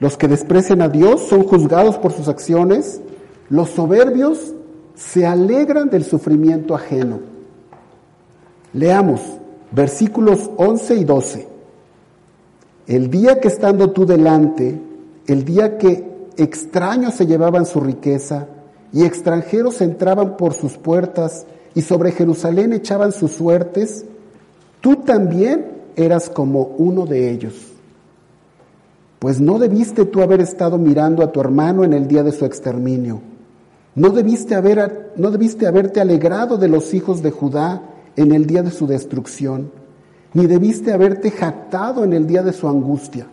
los 0.00 0.16
que 0.16 0.26
desprecian 0.26 0.82
a 0.82 0.88
Dios 0.88 1.28
son 1.28 1.44
juzgados 1.44 1.98
por 1.98 2.10
sus 2.10 2.26
acciones, 2.26 3.00
los 3.48 3.70
soberbios 3.70 4.54
se 4.96 5.24
alegran 5.24 5.88
del 5.88 6.02
sufrimiento 6.02 6.74
ajeno. 6.74 7.20
Leamos 8.72 9.39
versículos 9.72 10.50
11 10.56 10.94
y 10.96 11.04
12. 11.04 11.48
El 12.86 13.10
día 13.10 13.40
que 13.40 13.48
estando 13.48 13.90
tú 13.90 14.04
delante, 14.04 14.80
el 15.26 15.44
día 15.44 15.78
que 15.78 16.10
extraños 16.36 17.14
se 17.14 17.26
llevaban 17.26 17.66
su 17.66 17.80
riqueza 17.80 18.48
y 18.92 19.04
extranjeros 19.04 19.80
entraban 19.80 20.36
por 20.36 20.54
sus 20.54 20.76
puertas 20.76 21.46
y 21.74 21.82
sobre 21.82 22.12
Jerusalén 22.12 22.72
echaban 22.72 23.12
sus 23.12 23.32
suertes, 23.32 24.04
tú 24.80 24.96
también 24.96 25.66
eras 25.96 26.28
como 26.28 26.62
uno 26.78 27.06
de 27.06 27.30
ellos. 27.30 27.54
Pues 29.20 29.40
no 29.40 29.58
debiste 29.58 30.06
tú 30.06 30.22
haber 30.22 30.40
estado 30.40 30.78
mirando 30.78 31.22
a 31.22 31.30
tu 31.30 31.40
hermano 31.40 31.84
en 31.84 31.92
el 31.92 32.08
día 32.08 32.22
de 32.22 32.32
su 32.32 32.44
exterminio. 32.44 33.20
No 33.94 34.10
debiste, 34.10 34.54
haber, 34.54 35.12
no 35.16 35.30
debiste 35.30 35.66
haberte 35.66 36.00
alegrado 36.00 36.56
de 36.56 36.68
los 36.68 36.94
hijos 36.94 37.22
de 37.22 37.30
Judá 37.30 37.82
en 38.16 38.32
el 38.32 38.46
día 38.46 38.62
de 38.62 38.70
su 38.70 38.86
destrucción, 38.86 39.70
ni 40.32 40.46
debiste 40.46 40.92
haberte 40.92 41.30
jactado 41.30 42.04
en 42.04 42.12
el 42.12 42.26
día 42.26 42.42
de 42.42 42.52
su 42.52 42.68
angustia. 42.68 43.26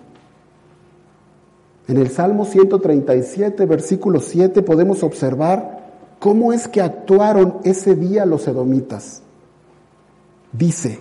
En 1.87 1.97
el 1.97 2.09
Salmo 2.09 2.45
137, 2.45 3.65
versículo 3.65 4.19
7, 4.19 4.61
podemos 4.61 5.03
observar 5.03 5.85
cómo 6.19 6.51
es 6.51 6.67
que 6.67 6.81
actuaron 6.81 7.59
ese 7.63 7.95
día 7.95 8.25
los 8.25 8.47
edomitas. 8.47 9.21
Dice, 10.51 10.99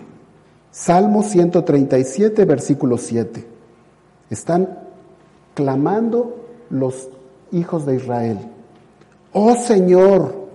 Salmo 0.71 1.23
137, 1.23 2.45
versículo 2.45 2.99
7, 2.99 3.47
están 4.31 4.79
clamando 5.55 6.37
los 6.71 7.09
hijos 7.51 7.87
de 7.87 7.97
Israel. 7.97 8.39
Oh 9.33 9.57
Señor, 9.57 10.47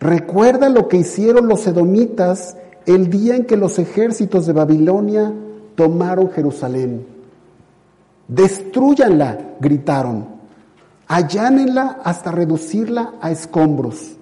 recuerda 0.00 0.68
lo 0.68 0.88
que 0.88 0.98
hicieron 0.98 1.48
los 1.48 1.66
edomitas 1.66 2.56
el 2.86 3.10
día 3.10 3.36
en 3.36 3.44
que 3.44 3.56
los 3.56 3.78
ejércitos 3.78 4.46
de 4.46 4.52
Babilonia 4.52 5.32
tomaron 5.74 6.30
Jerusalén. 6.30 7.06
Destruyanla, 8.28 9.56
gritaron. 9.60 10.26
Allánenla 11.06 12.00
hasta 12.02 12.30
reducirla 12.30 13.14
a 13.20 13.30
escombros. 13.30 14.16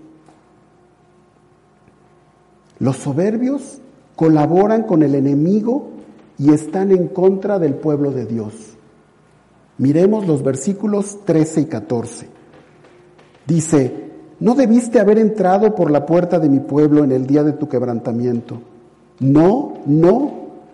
Los 2.79 2.97
soberbios 2.97 3.79
colaboran 4.17 4.83
con 4.83 5.03
el 5.03 5.15
enemigo 5.15 5.91
y 6.39 6.53
están 6.53 6.91
en 6.91 7.09
contra 7.09 7.59
del 7.59 7.75
pueblo 7.75 8.11
de 8.11 8.27
Dios. 8.27 8.55
Miremos 9.79 10.27
los 10.27 10.43
versículos 10.43 11.25
13 11.25 11.61
y 11.63 11.65
14. 11.67 12.29
Dice, 13.47 14.12
no 14.43 14.57
debiste 14.57 14.99
haber 14.99 15.21
entrado 15.21 15.73
por 15.73 15.89
la 15.93 16.05
puerta 16.05 16.41
de 16.41 16.49
mi 16.49 16.59
pueblo 16.59 17.05
en 17.05 17.13
el 17.13 17.29
día 17.29 17.45
de 17.45 17.53
tu 17.53 17.69
quebrantamiento. 17.69 18.59
No, 19.21 19.75
no, 19.87 20.33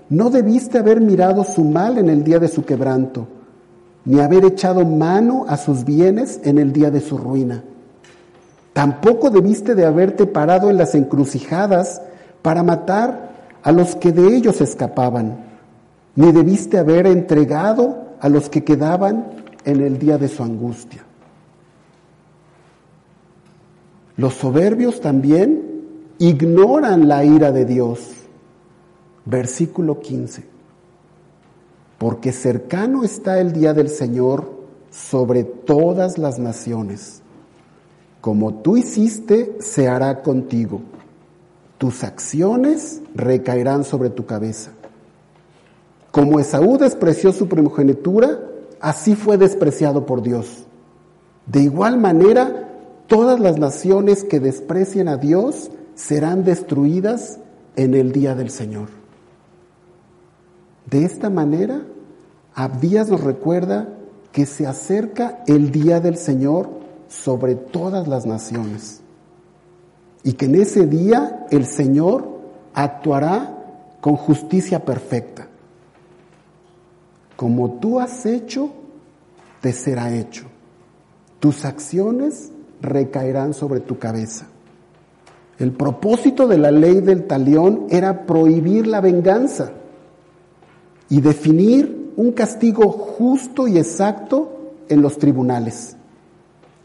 no 0.09 0.31
debiste 0.31 0.79
haber 0.79 1.03
mirado 1.03 1.45
su 1.45 1.65
mal 1.65 1.99
en 1.99 2.09
el 2.09 2.25
día 2.25 2.39
de 2.39 2.49
su 2.49 2.65
quebranto, 2.65 3.27
ni 4.07 4.21
haber 4.21 4.47
echado 4.47 4.87
mano 4.87 5.45
a 5.47 5.59
sus 5.59 5.85
bienes 5.85 6.41
en 6.45 6.57
el 6.57 6.73
día 6.73 6.91
de 6.91 7.03
su 7.03 7.19
ruina. 7.19 7.63
Tampoco 8.73 9.29
debiste 9.29 9.75
de 9.75 9.85
haberte 9.85 10.25
parado 10.25 10.71
en 10.71 10.79
las 10.79 10.95
encrucijadas 10.95 12.01
para 12.41 12.63
matar 12.63 13.33
a 13.63 13.71
los 13.71 13.97
que 13.97 14.13
de 14.13 14.35
ellos 14.35 14.63
escapaban, 14.63 15.45
ni 16.17 16.33
debiste 16.33 16.79
haber 16.79 17.07
entregado 17.07 17.99
a 18.19 18.31
los 18.31 18.49
que 18.49 18.65
quedaban 18.65 19.27
en 19.67 19.83
el 19.83 19.99
día 19.99 20.17
de 20.17 20.29
su 20.29 20.43
angustia. 20.43 21.05
Los 24.19 24.35
soberbios 24.35 25.01
también 25.01 25.63
ignoran 26.19 27.07
la 27.07 27.25
ira 27.25 27.53
de 27.53 27.65
Dios. 27.65 28.01
Versículo 29.25 30.01
15. 30.01 30.43
Porque 31.99 32.33
cercano 32.33 33.05
está 33.05 33.39
el 33.39 33.53
día 33.53 33.75
del 33.75 33.89
Señor 33.89 34.51
sobre 34.91 35.45
todas 35.45 36.19
las 36.19 36.41
naciones. 36.41 37.23
Como 38.21 38.55
tú 38.55 38.77
hiciste, 38.77 39.57
se 39.61 39.87
hará 39.87 40.21
contigo. 40.23 40.81
Tus 41.79 42.03
acciones 42.03 43.01
recaerán 43.15 43.85
sobre 43.85 44.11
tu 44.11 44.27
cabeza. 44.27 44.73
Como 46.11 46.41
Esaú 46.41 46.77
despreció 46.77 47.33
su 47.33 47.47
primogenitura, 47.47 48.41
así 48.81 49.15
fue 49.15 49.39
despreciado 49.39 50.07
por 50.07 50.23
Dios. 50.23 50.65
De 51.47 51.61
igual 51.61 51.99
manera, 51.99 52.68
Todas 53.09 53.41
las 53.41 53.59
naciones 53.59 54.23
que 54.23 54.39
desprecien 54.39 55.09
a 55.09 55.17
Dios 55.17 55.71
serán 55.95 56.45
destruidas 56.45 57.39
en 57.75 57.95
el 57.95 58.13
día 58.13 58.35
del 58.35 58.51
Señor. 58.51 58.89
De 60.85 61.05
esta 61.05 61.31
manera, 61.31 61.83
Abdías 62.55 63.09
nos 63.09 63.23
recuerda 63.23 63.89
que 64.31 64.45
se 64.45 64.67
acerca 64.67 65.43
el 65.47 65.71
día 65.71 66.01
del 66.01 66.19
Señor 66.19 66.69
sobre 67.09 67.55
todas 67.55 68.07
las 68.09 68.27
naciones 68.27 69.01
y 70.23 70.35
que 70.35 70.45
en 70.45 70.57
ese 70.57 70.87
día 70.87 71.47
el 71.51 71.65
Señor 71.65 72.29
actuará 72.75 73.57
con 74.03 74.17
justicia 74.17 74.85
perfecta. 74.85 75.49
Como 77.37 77.79
tú 77.79 78.01
has 78.01 78.27
hecho, 78.27 78.71
te 79.63 79.73
será 79.73 80.15
hecho. 80.15 80.45
Tus 81.41 81.65
acciones 81.65 82.53
recaerán 82.81 83.55
sobre 83.55 83.81
tu 83.81 83.99
cabeza. 83.99 84.47
El 85.59 85.73
propósito 85.73 86.47
de 86.47 86.59
la 86.59 86.71
ley 86.71 87.01
del 87.01 87.27
talión 87.27 87.87
era 87.91 88.27
prohibir 88.27 88.87
la 88.87 89.01
venganza 89.01 89.73
y 91.09 91.21
definir 91.21 92.13
un 92.17 92.33
castigo 92.33 92.91
justo 92.91 93.67
y 93.67 93.79
exacto 93.79 94.73
en 94.89 95.03
los 95.03 95.19
tribunales. 95.19 95.97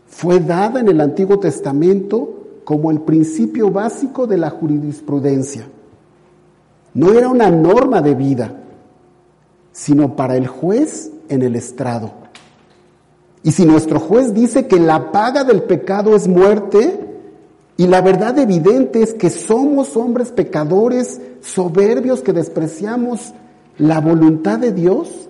Fue 0.07 0.39
dada 0.39 0.79
en 0.79 0.87
el 0.87 1.01
Antiguo 1.01 1.39
Testamento 1.39 2.61
como 2.63 2.91
el 2.91 3.01
principio 3.01 3.69
básico 3.69 4.25
de 4.25 4.37
la 4.37 4.49
jurisprudencia. 4.49 5.67
No 6.93 7.11
era 7.13 7.29
una 7.29 7.49
norma 7.49 8.01
de 8.01 8.15
vida, 8.15 8.55
sino 9.71 10.15
para 10.15 10.37
el 10.37 10.47
juez 10.47 11.11
en 11.29 11.41
el 11.41 11.55
estrado. 11.55 12.22
Y 13.43 13.51
si 13.51 13.65
nuestro 13.65 13.99
juez 13.99 14.33
dice 14.33 14.67
que 14.67 14.79
la 14.79 15.11
paga 15.11 15.43
del 15.43 15.63
pecado 15.63 16.15
es 16.15 16.27
muerte, 16.27 16.99
y 17.75 17.87
la 17.87 18.01
verdad 18.01 18.37
evidente 18.39 19.01
es 19.01 19.13
que 19.13 19.29
somos 19.29 19.97
hombres 19.97 20.31
pecadores, 20.31 21.19
soberbios, 21.41 22.21
que 22.21 22.31
despreciamos 22.31 23.33
la 23.77 23.99
voluntad 23.99 24.59
de 24.59 24.71
Dios, 24.71 25.27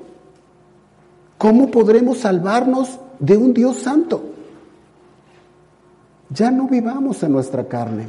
¿cómo 1.38 1.72
podremos 1.72 2.20
salvarnos 2.20 3.00
de 3.20 3.38
un 3.38 3.54
Dios 3.54 3.78
santo? 3.78 4.24
Ya 6.30 6.52
no 6.52 6.68
vivamos 6.68 7.24
en 7.24 7.32
nuestra 7.32 7.68
carne, 7.68 8.08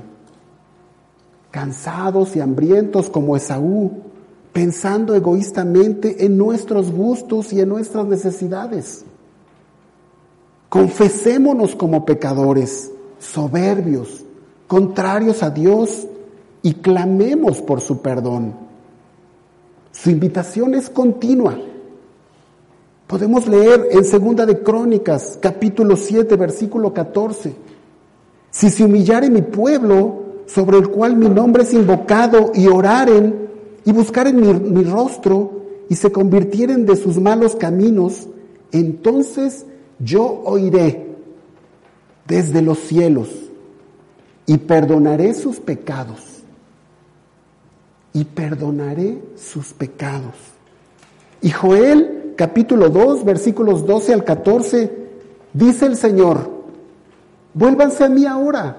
cansados 1.50 2.34
y 2.36 2.40
hambrientos 2.40 3.08
como 3.08 3.36
Esaú, 3.36 4.02
pensando 4.52 5.14
egoístamente 5.14 6.24
en 6.24 6.36
nuestros 6.36 6.90
gustos 6.90 7.52
y 7.52 7.60
en 7.60 7.68
nuestras 7.68 8.06
necesidades. 8.06 9.04
Confesémonos 10.74 11.76
como 11.76 12.04
pecadores, 12.04 12.90
soberbios, 13.20 14.24
contrarios 14.66 15.44
a 15.44 15.50
Dios 15.50 16.08
y 16.62 16.74
clamemos 16.74 17.62
por 17.62 17.80
su 17.80 18.02
perdón. 18.02 18.54
Su 19.92 20.10
invitación 20.10 20.74
es 20.74 20.90
continua. 20.90 21.56
Podemos 23.06 23.46
leer 23.46 23.86
en 23.92 24.04
Segunda 24.04 24.44
de 24.46 24.64
Crónicas, 24.64 25.38
capítulo 25.40 25.94
7, 25.94 26.34
versículo 26.34 26.92
14. 26.92 27.54
Si 28.50 28.68
se 28.68 28.84
humillare 28.84 29.30
mi 29.30 29.42
pueblo, 29.42 30.24
sobre 30.46 30.78
el 30.78 30.88
cual 30.88 31.14
mi 31.14 31.28
nombre 31.28 31.62
es 31.62 31.72
invocado, 31.72 32.50
y 32.52 32.66
oraren 32.66 33.48
y 33.84 33.92
buscaren 33.92 34.40
mi, 34.40 34.52
mi 34.52 34.82
rostro, 34.82 35.52
y 35.88 35.94
se 35.94 36.10
convirtieren 36.10 36.84
de 36.84 36.96
sus 36.96 37.20
malos 37.20 37.54
caminos, 37.54 38.26
entonces 38.72 39.66
yo 39.98 40.42
oiré 40.44 41.14
desde 42.26 42.62
los 42.62 42.78
cielos 42.78 43.28
y 44.46 44.58
perdonaré 44.58 45.34
sus 45.34 45.60
pecados 45.60 46.34
y 48.12 48.24
perdonaré 48.24 49.18
sus 49.36 49.72
pecados. 49.72 50.34
Y 51.42 51.50
Joel 51.50 52.34
capítulo 52.36 52.88
2 52.88 53.24
versículos 53.24 53.86
12 53.86 54.14
al 54.14 54.24
14 54.24 54.90
dice 55.52 55.86
el 55.86 55.96
Señor, 55.96 56.50
vuélvanse 57.52 58.04
a 58.04 58.08
mí 58.08 58.24
ahora, 58.24 58.76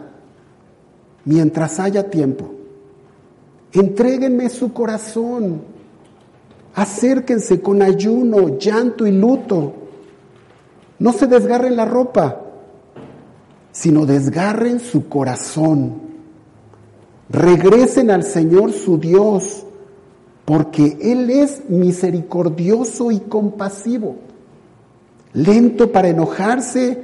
mientras 1.26 1.80
haya 1.80 2.10
tiempo. 2.10 2.52
Entréguenme 3.74 4.50
su 4.50 4.72
corazón. 4.72 5.62
Acérquense 6.76 7.62
con 7.62 7.82
ayuno, 7.82 8.58
llanto 8.58 9.06
y 9.06 9.12
luto. 9.12 9.74
No 11.00 11.12
se 11.14 11.28
desgarren 11.28 11.76
la 11.76 11.86
ropa, 11.86 12.42
sino 13.72 14.06
desgarren 14.06 14.80
su 14.80 15.10
corazón. 15.10 16.02
Regresen 17.30 18.12
al 18.12 18.24
Señor 18.24 18.72
su 18.72 18.98
Dios, 18.98 19.66
porque 20.46 20.98
Él 21.02 21.30
es 21.30 21.70
misericordioso 21.70 23.12
y 23.12 23.20
compasivo, 23.20 24.16
lento 25.34 25.92
para 25.92 26.08
enojarse 26.08 27.04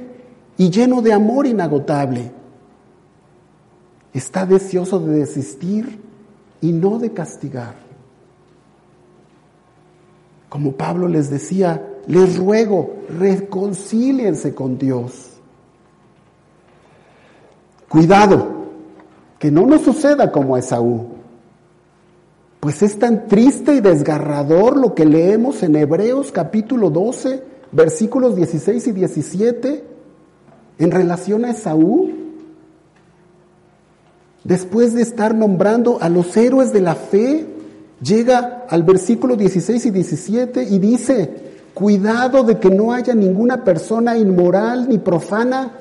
y 0.56 0.70
lleno 0.70 1.02
de 1.02 1.12
amor 1.12 1.46
inagotable. 1.46 2.30
Está 4.14 4.46
deseoso 4.46 5.00
de 5.00 5.18
desistir 5.18 6.00
y 6.60 6.72
no 6.72 6.98
de 6.98 7.12
castigar. 7.12 7.74
Como 10.48 10.72
Pablo 10.72 11.08
les 11.08 11.30
decía, 11.30 11.91
les 12.06 12.36
ruego, 12.36 12.96
reconcíliense 13.18 14.54
con 14.54 14.78
Dios. 14.78 15.30
Cuidado, 17.88 18.62
que 19.38 19.50
no 19.50 19.66
nos 19.66 19.82
suceda 19.82 20.32
como 20.32 20.56
a 20.56 20.60
Esaú. 20.60 21.08
Pues 22.60 22.82
es 22.82 22.98
tan 22.98 23.26
triste 23.26 23.74
y 23.74 23.80
desgarrador 23.80 24.76
lo 24.76 24.94
que 24.94 25.04
leemos 25.04 25.62
en 25.62 25.76
Hebreos 25.76 26.30
capítulo 26.32 26.90
12, 26.90 27.42
versículos 27.72 28.36
16 28.36 28.86
y 28.86 28.92
17, 28.92 29.84
en 30.78 30.90
relación 30.90 31.44
a 31.44 31.50
Esaú. 31.50 32.12
Después 34.44 34.94
de 34.94 35.02
estar 35.02 35.34
nombrando 35.34 35.98
a 36.00 36.08
los 36.08 36.36
héroes 36.36 36.72
de 36.72 36.80
la 36.80 36.94
fe, 36.94 37.46
llega 38.02 38.64
al 38.68 38.82
versículo 38.82 39.36
16 39.36 39.86
y 39.86 39.90
17 39.90 40.64
y 40.64 40.78
dice, 40.78 41.30
cuidado 41.74 42.44
de 42.44 42.58
que 42.58 42.70
no 42.70 42.92
haya 42.92 43.14
ninguna 43.14 43.64
persona 43.64 44.16
inmoral 44.16 44.88
ni 44.88 44.98
profana 44.98 45.72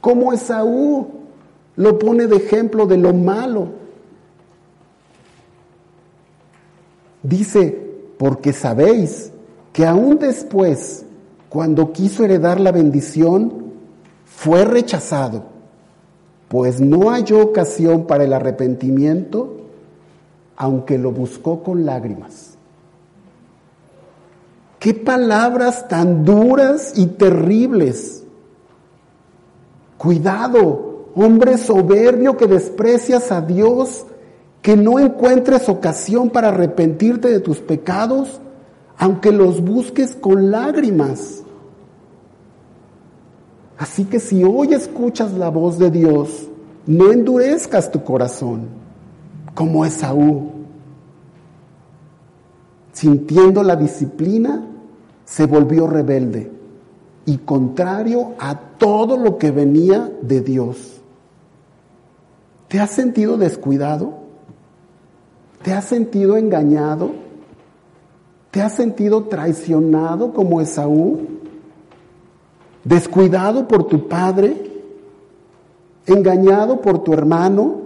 como 0.00 0.32
Esaú. 0.32 1.08
Lo 1.76 1.98
pone 1.98 2.26
de 2.26 2.36
ejemplo 2.36 2.86
de 2.86 2.96
lo 2.96 3.12
malo. 3.12 3.68
Dice, 7.22 7.86
porque 8.18 8.52
sabéis 8.52 9.32
que 9.72 9.84
aún 9.84 10.18
después, 10.18 11.04
cuando 11.48 11.92
quiso 11.92 12.24
heredar 12.24 12.60
la 12.60 12.72
bendición, 12.72 13.72
fue 14.24 14.64
rechazado, 14.64 15.44
pues 16.48 16.80
no 16.80 17.10
halló 17.10 17.42
ocasión 17.42 18.06
para 18.06 18.24
el 18.24 18.32
arrepentimiento, 18.32 19.56
aunque 20.56 20.98
lo 20.98 21.10
buscó 21.10 21.62
con 21.62 21.84
lágrimas. 21.84 22.55
Palabras 25.06 25.86
tan 25.86 26.24
duras 26.24 26.92
y 26.96 27.06
terribles. 27.06 28.24
Cuidado, 29.96 31.12
hombre 31.14 31.58
soberbio 31.58 32.36
que 32.36 32.48
desprecias 32.48 33.30
a 33.30 33.40
Dios, 33.40 34.04
que 34.60 34.76
no 34.76 34.98
encuentres 34.98 35.68
ocasión 35.68 36.28
para 36.28 36.48
arrepentirte 36.48 37.28
de 37.28 37.38
tus 37.38 37.58
pecados, 37.58 38.40
aunque 38.98 39.30
los 39.30 39.64
busques 39.64 40.16
con 40.16 40.50
lágrimas. 40.50 41.44
Así 43.78 44.06
que 44.06 44.18
si 44.18 44.42
hoy 44.42 44.74
escuchas 44.74 45.32
la 45.34 45.50
voz 45.50 45.78
de 45.78 45.92
Dios, 45.92 46.48
no 46.84 47.12
endurezcas 47.12 47.92
tu 47.92 48.02
corazón 48.02 48.66
como 49.54 49.84
Esaú. 49.84 50.50
Sintiendo 52.92 53.62
la 53.62 53.76
disciplina, 53.76 54.72
se 55.26 55.44
volvió 55.44 55.86
rebelde 55.86 56.50
y 57.26 57.38
contrario 57.38 58.34
a 58.38 58.58
todo 58.78 59.18
lo 59.18 59.36
que 59.36 59.50
venía 59.50 60.10
de 60.22 60.40
Dios. 60.40 61.02
¿Te 62.68 62.80
has 62.80 62.90
sentido 62.90 63.36
descuidado? 63.36 64.14
¿Te 65.62 65.72
has 65.72 65.84
sentido 65.84 66.36
engañado? 66.36 67.10
¿Te 68.52 68.62
has 68.62 68.74
sentido 68.74 69.24
traicionado 69.24 70.32
como 70.32 70.60
Esaú? 70.60 71.26
¿Descuidado 72.84 73.66
por 73.66 73.88
tu 73.88 74.06
padre? 74.06 74.70
¿Engañado 76.06 76.80
por 76.80 77.02
tu 77.02 77.12
hermano? 77.12 77.80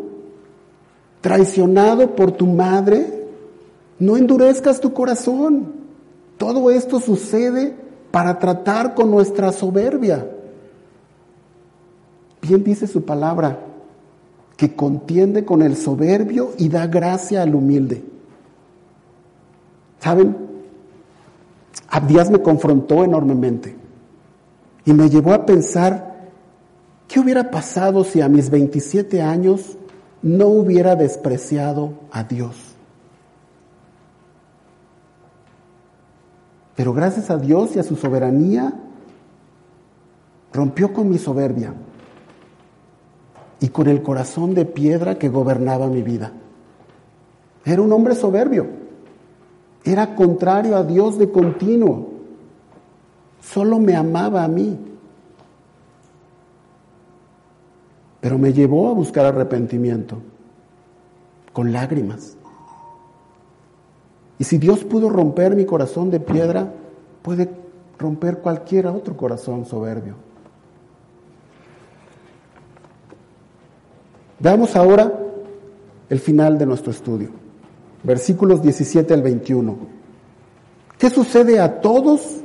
¿Traicionado 1.22 2.14
por 2.14 2.32
tu 2.32 2.47
madre? 2.47 3.26
No 3.99 4.18
endurezcas 4.18 4.78
tu 4.78 4.93
corazón. 4.93 5.80
Todo 6.41 6.70
esto 6.70 7.01
sucede 7.01 7.76
para 8.11 8.38
tratar 8.38 8.95
con 8.95 9.11
nuestra 9.11 9.53
soberbia. 9.53 10.26
Bien 12.41 12.64
dice 12.64 12.86
su 12.86 13.05
palabra, 13.05 13.59
que 14.57 14.74
contiende 14.74 15.45
con 15.45 15.61
el 15.61 15.76
soberbio 15.76 16.55
y 16.57 16.70
da 16.70 16.86
gracia 16.86 17.43
al 17.43 17.55
humilde. 17.55 18.03
¿Saben? 19.99 20.34
Abdías 21.91 22.30
me 22.30 22.41
confrontó 22.41 23.05
enormemente 23.05 23.76
y 24.86 24.95
me 24.95 25.11
llevó 25.11 25.34
a 25.34 25.45
pensar, 25.45 26.30
¿qué 27.07 27.20
hubiera 27.20 27.51
pasado 27.51 28.03
si 28.03 28.22
a 28.22 28.30
mis 28.30 28.49
27 28.49 29.20
años 29.20 29.76
no 30.22 30.47
hubiera 30.47 30.97
despreciado 30.97 31.93
a 32.11 32.24
Dios? 32.24 32.70
Pero 36.81 36.95
gracias 36.95 37.28
a 37.28 37.37
Dios 37.37 37.76
y 37.76 37.78
a 37.78 37.83
su 37.83 37.95
soberanía, 37.95 38.72
rompió 40.51 40.95
con 40.95 41.11
mi 41.11 41.18
soberbia 41.18 41.74
y 43.61 43.68
con 43.68 43.87
el 43.87 44.03
corazón 44.03 44.55
de 44.55 44.64
piedra 44.64 45.18
que 45.18 45.28
gobernaba 45.28 45.89
mi 45.89 46.01
vida. 46.01 46.33
Era 47.66 47.83
un 47.83 47.93
hombre 47.93 48.14
soberbio, 48.14 48.66
era 49.85 50.14
contrario 50.14 50.74
a 50.74 50.83
Dios 50.83 51.18
de 51.18 51.31
continuo, 51.31 52.12
solo 53.43 53.78
me 53.78 53.95
amaba 53.95 54.43
a 54.43 54.49
mí. 54.49 54.78
Pero 58.22 58.39
me 58.39 58.55
llevó 58.55 58.89
a 58.89 58.95
buscar 58.95 59.26
arrepentimiento 59.26 60.16
con 61.53 61.72
lágrimas. 61.74 62.39
Y 64.41 64.45
si 64.45 64.57
Dios 64.57 64.84
pudo 64.84 65.11
romper 65.11 65.55
mi 65.55 65.66
corazón 65.66 66.11
de 66.11 66.18
piedra, 66.18 66.72
puede 67.20 67.51
romper 67.99 68.38
cualquier 68.38 68.87
otro 68.87 69.14
corazón 69.14 69.67
soberbio. 69.67 70.14
Veamos 74.38 74.75
ahora 74.76 75.12
el 76.08 76.18
final 76.21 76.57
de 76.57 76.64
nuestro 76.64 76.91
estudio, 76.91 77.29
versículos 78.03 78.62
17 78.62 79.12
al 79.12 79.21
21. 79.21 79.76
¿Qué 80.96 81.11
sucede 81.11 81.61
a 81.61 81.83
todos 81.83 82.41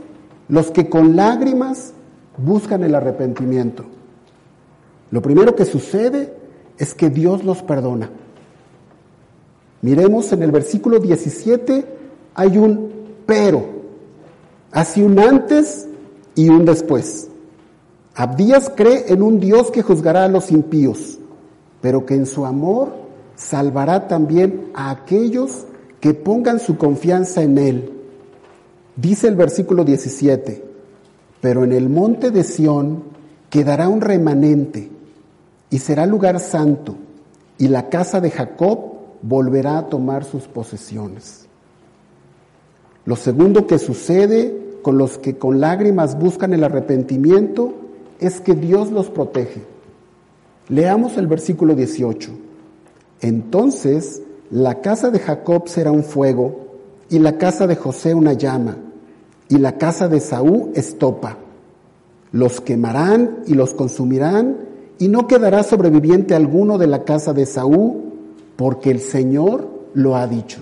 los 0.50 0.72
que 0.72 0.90
con 0.90 1.16
lágrimas 1.16 1.94
buscan 2.38 2.84
el 2.84 2.94
arrepentimiento? 2.94 3.86
Lo 5.12 5.22
primero 5.22 5.56
que 5.56 5.64
sucede 5.64 6.36
es 6.78 6.94
que 6.94 7.10
Dios 7.10 7.46
los 7.46 7.64
perdona. 7.64 8.10
Miremos 9.86 10.34
en 10.34 10.42
el 10.42 10.50
versículo 10.50 10.98
17, 10.98 11.86
hay 12.34 12.58
un 12.58 12.90
pero, 13.28 13.64
así 14.72 15.04
un 15.04 15.20
antes 15.20 15.88
y 16.34 16.50
un 16.50 16.66
después. 16.66 17.28
Abdías 18.16 18.72
cree 18.76 19.06
en 19.10 19.22
un 19.22 19.40
Dios 19.40 19.70
que 19.70 19.84
juzgará 19.84 20.24
a 20.24 20.28
los 20.28 20.50
impíos, 20.50 21.20
pero 21.82 22.04
que 22.04 22.16
en 22.16 22.26
su 22.26 22.48
amor 22.48 22.96
salvará 23.36 24.08
también 24.08 24.72
a 24.74 24.90
aquellos 24.90 25.66
que 26.00 26.16
pongan 26.16 26.60
su 26.60 26.80
confianza 26.80 27.44
en 27.44 27.60
Él. 27.60 27.94
Dice 28.96 29.28
el 29.28 29.36
versículo 29.36 29.84
17, 29.84 30.64
pero 31.42 31.64
en 31.64 31.74
el 31.74 31.90
monte 31.90 32.32
de 32.32 32.44
Sión 32.44 33.04
quedará 33.52 33.88
un 33.88 34.02
remanente 34.02 34.90
y 35.70 35.78
será 35.78 36.08
lugar 36.08 36.40
santo, 36.40 36.96
y 37.60 37.68
la 37.68 37.88
casa 37.88 38.20
de 38.20 38.32
Jacob 38.32 38.95
volverá 39.22 39.78
a 39.78 39.88
tomar 39.88 40.24
sus 40.24 40.44
posesiones. 40.48 41.48
Lo 43.06 43.16
segundo 43.16 43.68
que 43.68 43.80
sucede 43.80 44.80
con 44.82 44.98
los 44.98 45.18
que 45.18 45.38
con 45.38 45.60
lágrimas 45.60 46.18
buscan 46.18 46.54
el 46.54 46.64
arrepentimiento 46.64 47.74
es 48.20 48.42
que 48.42 48.56
Dios 48.56 48.92
los 48.92 49.10
protege. 49.10 49.64
Leamos 50.70 51.18
el 51.18 51.28
versículo 51.28 51.76
18. 51.76 52.32
Entonces 53.22 54.22
la 54.52 54.82
casa 54.82 55.10
de 55.10 55.20
Jacob 55.20 55.68
será 55.68 55.92
un 55.92 56.04
fuego, 56.04 56.66
y 57.10 57.20
la 57.20 57.38
casa 57.38 57.68
de 57.68 57.76
José 57.76 58.14
una 58.14 58.34
llama, 58.34 58.78
y 59.50 59.58
la 59.58 59.78
casa 59.78 60.08
de 60.08 60.20
Saúl 60.20 60.72
estopa. 60.76 61.38
Los 62.32 62.62
quemarán 62.62 63.40
y 63.48 63.54
los 63.54 63.74
consumirán, 63.74 64.58
y 65.00 65.08
no 65.08 65.28
quedará 65.28 65.64
sobreviviente 65.64 66.36
alguno 66.36 66.78
de 66.78 66.88
la 66.88 67.04
casa 67.04 67.34
de 67.34 67.46
Saúl, 67.46 68.05
porque 68.56 68.92
el 68.92 69.00
Señor 69.00 69.68
lo 69.94 70.16
ha 70.16 70.28
dicho. 70.28 70.62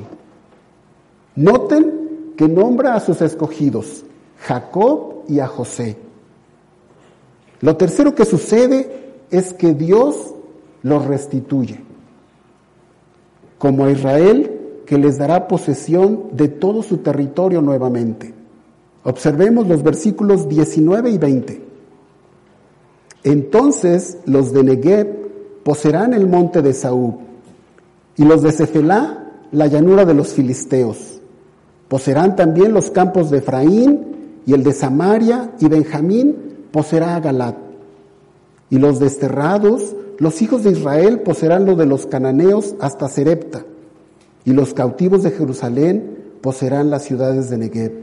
Noten 1.36 2.34
que 2.38 2.48
nombra 2.48 2.95
a 2.95 2.99
sus 2.99 3.22
escogidos, 3.22 4.03
Jacob 4.40 5.24
y 5.28 5.40
a 5.40 5.48
José. 5.48 5.98
Lo 7.61 7.78
tercero 7.78 8.14
que 8.14 8.26
sucede 8.26 9.03
es 9.32 9.53
que 9.53 9.74
Dios 9.74 10.34
los 10.82 11.06
restituye, 11.06 11.80
como 13.57 13.86
a 13.86 13.91
Israel, 13.91 14.82
que 14.86 14.98
les 14.98 15.18
dará 15.18 15.48
posesión 15.48 16.30
de 16.34 16.49
todo 16.49 16.84
su 16.84 16.98
territorio 16.98 17.61
nuevamente. 17.61 18.34
Observemos 19.03 19.68
los 19.68 19.82
versículos 19.82 20.48
19 20.48 21.10
y 21.10 21.18
20. 21.18 21.61
Entonces 23.24 24.18
los 24.26 24.52
de 24.52 24.64
Negev 24.64 25.07
poseerán 25.64 26.14
el 26.14 26.28
monte 26.28 26.61
de 26.61 26.74
Saúl, 26.74 27.15
y 28.15 28.26
los 28.26 28.41
de 28.41 28.52
Cefelá 28.52 29.31
la 29.52 29.68
llanura 29.68 30.06
de 30.06 30.14
los 30.14 30.34
filisteos. 30.34 31.22
Poseerán 31.88 32.35
también 32.35 32.73
los 32.73 32.91
campos 32.91 33.30
de 33.30 33.38
Efraín 33.38 34.41
y 34.45 34.53
el 34.53 34.64
de 34.64 34.73
Samaria, 34.73 35.52
y 35.60 35.68
Benjamín 35.68 36.68
poseerá 36.72 37.15
a 37.15 37.19
Galat. 37.19 37.56
Y 38.69 38.80
los 38.80 38.99
desterrados, 38.99 39.95
los 40.18 40.41
hijos 40.41 40.64
de 40.64 40.72
Israel 40.72 41.22
poseerán 41.22 41.65
lo 41.65 41.76
de 41.76 41.85
los 41.85 42.07
cananeos 42.07 42.76
hasta 42.80 43.07
Serepta, 43.07 43.64
y 44.44 44.53
los 44.53 44.73
cautivos 44.73 45.23
de 45.23 45.31
Jerusalén 45.31 46.18
poseerán 46.41 46.90
las 46.90 47.03
ciudades 47.03 47.49
de 47.49 47.57
Negev. 47.57 47.94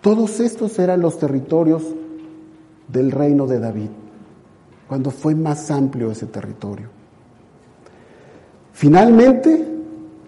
Todos 0.00 0.40
estos 0.40 0.78
eran 0.78 1.00
los 1.00 1.18
territorios 1.18 1.82
del 2.88 3.10
reino 3.10 3.46
de 3.46 3.60
David, 3.60 3.90
cuando 4.88 5.10
fue 5.10 5.34
más 5.34 5.70
amplio 5.70 6.10
ese 6.10 6.26
territorio. 6.26 6.99
Finalmente, 8.80 9.62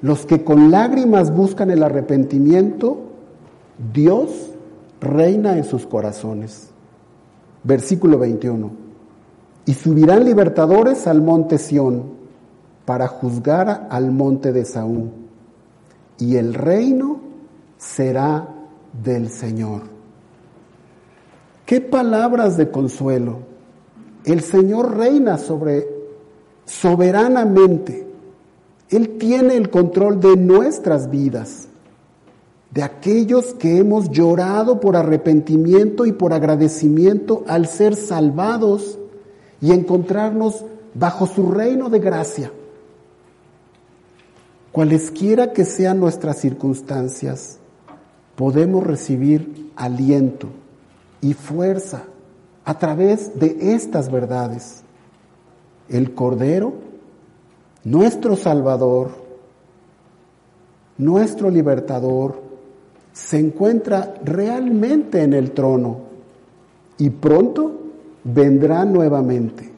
los 0.03 0.27
que 0.27 0.45
con 0.45 0.71
lágrimas 0.71 1.35
buscan 1.35 1.71
el 1.71 1.83
arrepentimiento, 1.83 2.99
Dios 3.95 4.51
reina 5.01 5.57
en 5.57 5.65
sus 5.65 5.87
corazones. 5.87 6.69
Versículo 7.65 8.19
21. 8.19 8.71
Y 9.65 9.73
subirán 9.73 10.27
libertadores 10.27 11.07
al 11.07 11.23
monte 11.23 11.57
Sión 11.57 12.13
para 12.85 13.09
juzgar 13.09 13.87
al 13.89 14.11
monte 14.11 14.53
de 14.53 14.67
Saúl, 14.67 15.11
y 16.19 16.37
el 16.37 16.53
reino 16.53 17.21
será 17.79 18.49
del 19.03 19.31
Señor. 19.31 19.85
Qué 21.65 21.81
palabras 21.81 22.59
de 22.59 22.71
consuelo. 22.71 23.39
El 24.27 24.43
Señor 24.43 24.95
reina 24.95 25.39
sobre 25.39 25.89
soberanamente. 26.67 28.12
Él 28.93 29.17
tiene 29.19 29.57
el 29.57 29.71
control 29.71 30.21
de 30.21 30.37
nuestras 30.37 31.11
vidas, 31.11 31.69
de 32.71 32.83
aquellos 32.83 33.55
que 33.55 33.79
hemos 33.79 34.11
llorado 34.11 34.81
por 34.81 34.97
arrepentimiento 34.97 36.05
y 36.05 36.13
por 36.13 36.33
agradecimiento 36.33 37.43
al 37.47 37.67
ser 37.67 37.97
salvados 37.97 38.99
y 39.63 39.73
encontrarnos 39.73 40.65
bajo 40.95 41.27
su 41.27 41.51
reino 41.51 41.89
de 41.89 41.99
gracia. 42.01 42.53
Cualesquiera 44.73 45.53
que 45.53 45.65
sean 45.65 45.99
nuestras 45.99 46.39
circunstancias, 46.39 47.59
podemos 48.37 48.85
recibir 48.87 49.71
aliento 49.77 50.49
y 51.23 51.33
fuerza 51.33 52.05
a 52.65 52.79
través 52.79 53.39
de 53.39 53.75
estas 53.75 54.11
verdades. 54.11 54.83
El 55.89 56.15
Cordero, 56.15 56.92
nuestro 57.85 58.37
Salvador, 58.37 59.11
nuestro 60.99 61.51
Libertador, 61.51 62.41
se 63.13 63.39
encuentra 63.39 64.15
realmente 64.25 65.23
en 65.23 65.35
el 65.35 65.53
trono 65.53 65.99
y 66.99 67.11
pronto 67.11 67.81
vendrá 68.25 68.85
nuevamente. 68.85 69.71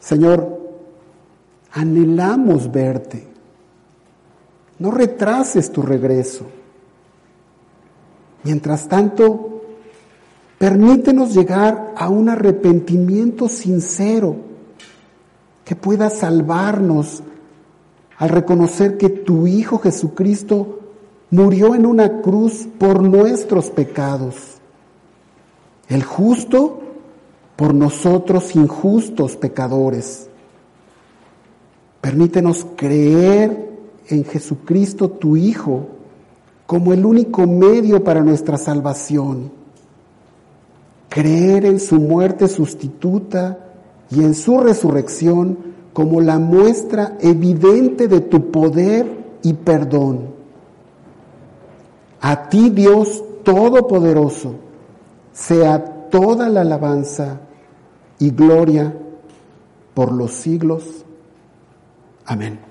Señor, 0.00 0.58
anhelamos 1.72 2.72
verte. 2.72 3.26
No 4.78 4.90
retrases 4.90 5.70
tu 5.70 5.82
regreso. 5.82 6.46
Mientras 8.44 8.88
tanto, 8.88 9.62
permítenos 10.56 11.34
llegar 11.34 11.92
a 11.96 12.08
un 12.08 12.28
arrepentimiento 12.28 13.48
sincero 13.48 14.47
que 15.68 15.76
pueda 15.76 16.08
salvarnos 16.08 17.22
al 18.16 18.30
reconocer 18.30 18.96
que 18.96 19.10
tu 19.10 19.46
Hijo 19.46 19.78
Jesucristo 19.78 20.78
murió 21.30 21.74
en 21.74 21.84
una 21.84 22.22
cruz 22.22 22.66
por 22.78 23.02
nuestros 23.02 23.68
pecados. 23.68 24.34
El 25.90 26.04
justo 26.04 26.80
por 27.54 27.74
nosotros 27.74 28.56
injustos 28.56 29.36
pecadores. 29.36 30.30
Permítenos 32.00 32.64
creer 32.74 33.68
en 34.08 34.24
Jesucristo 34.24 35.10
tu 35.10 35.36
Hijo 35.36 35.86
como 36.64 36.94
el 36.94 37.04
único 37.04 37.46
medio 37.46 38.02
para 38.02 38.22
nuestra 38.22 38.56
salvación. 38.56 39.52
Creer 41.10 41.66
en 41.66 41.78
su 41.78 41.96
muerte 41.96 42.48
sustituta 42.48 43.67
y 44.10 44.22
en 44.22 44.34
su 44.34 44.60
resurrección 44.60 45.58
como 45.92 46.20
la 46.20 46.38
muestra 46.38 47.16
evidente 47.20 48.08
de 48.08 48.20
tu 48.20 48.50
poder 48.50 49.06
y 49.42 49.52
perdón. 49.52 50.28
A 52.20 52.48
ti 52.48 52.70
Dios 52.70 53.24
Todopoderoso, 53.44 54.56
sea 55.32 55.82
toda 56.10 56.50
la 56.50 56.60
alabanza 56.60 57.40
y 58.18 58.30
gloria 58.30 58.94
por 59.94 60.12
los 60.12 60.32
siglos. 60.32 60.84
Amén. 62.26 62.67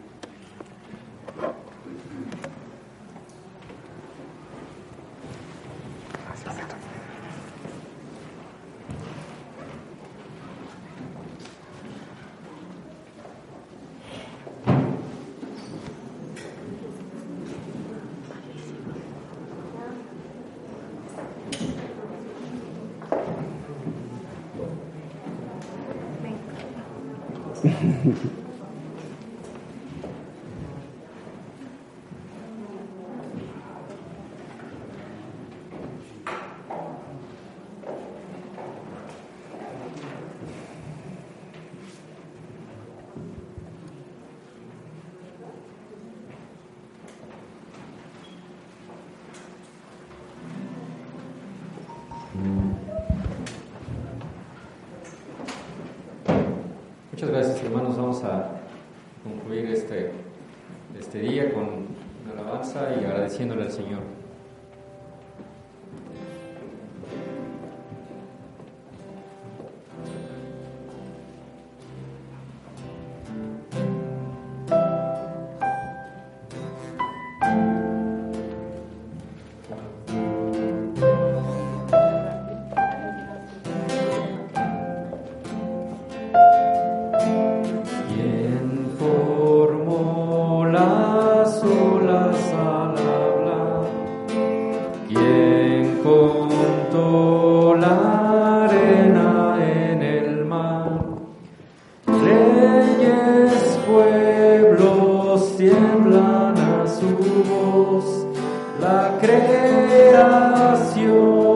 Creación 110.98 111.47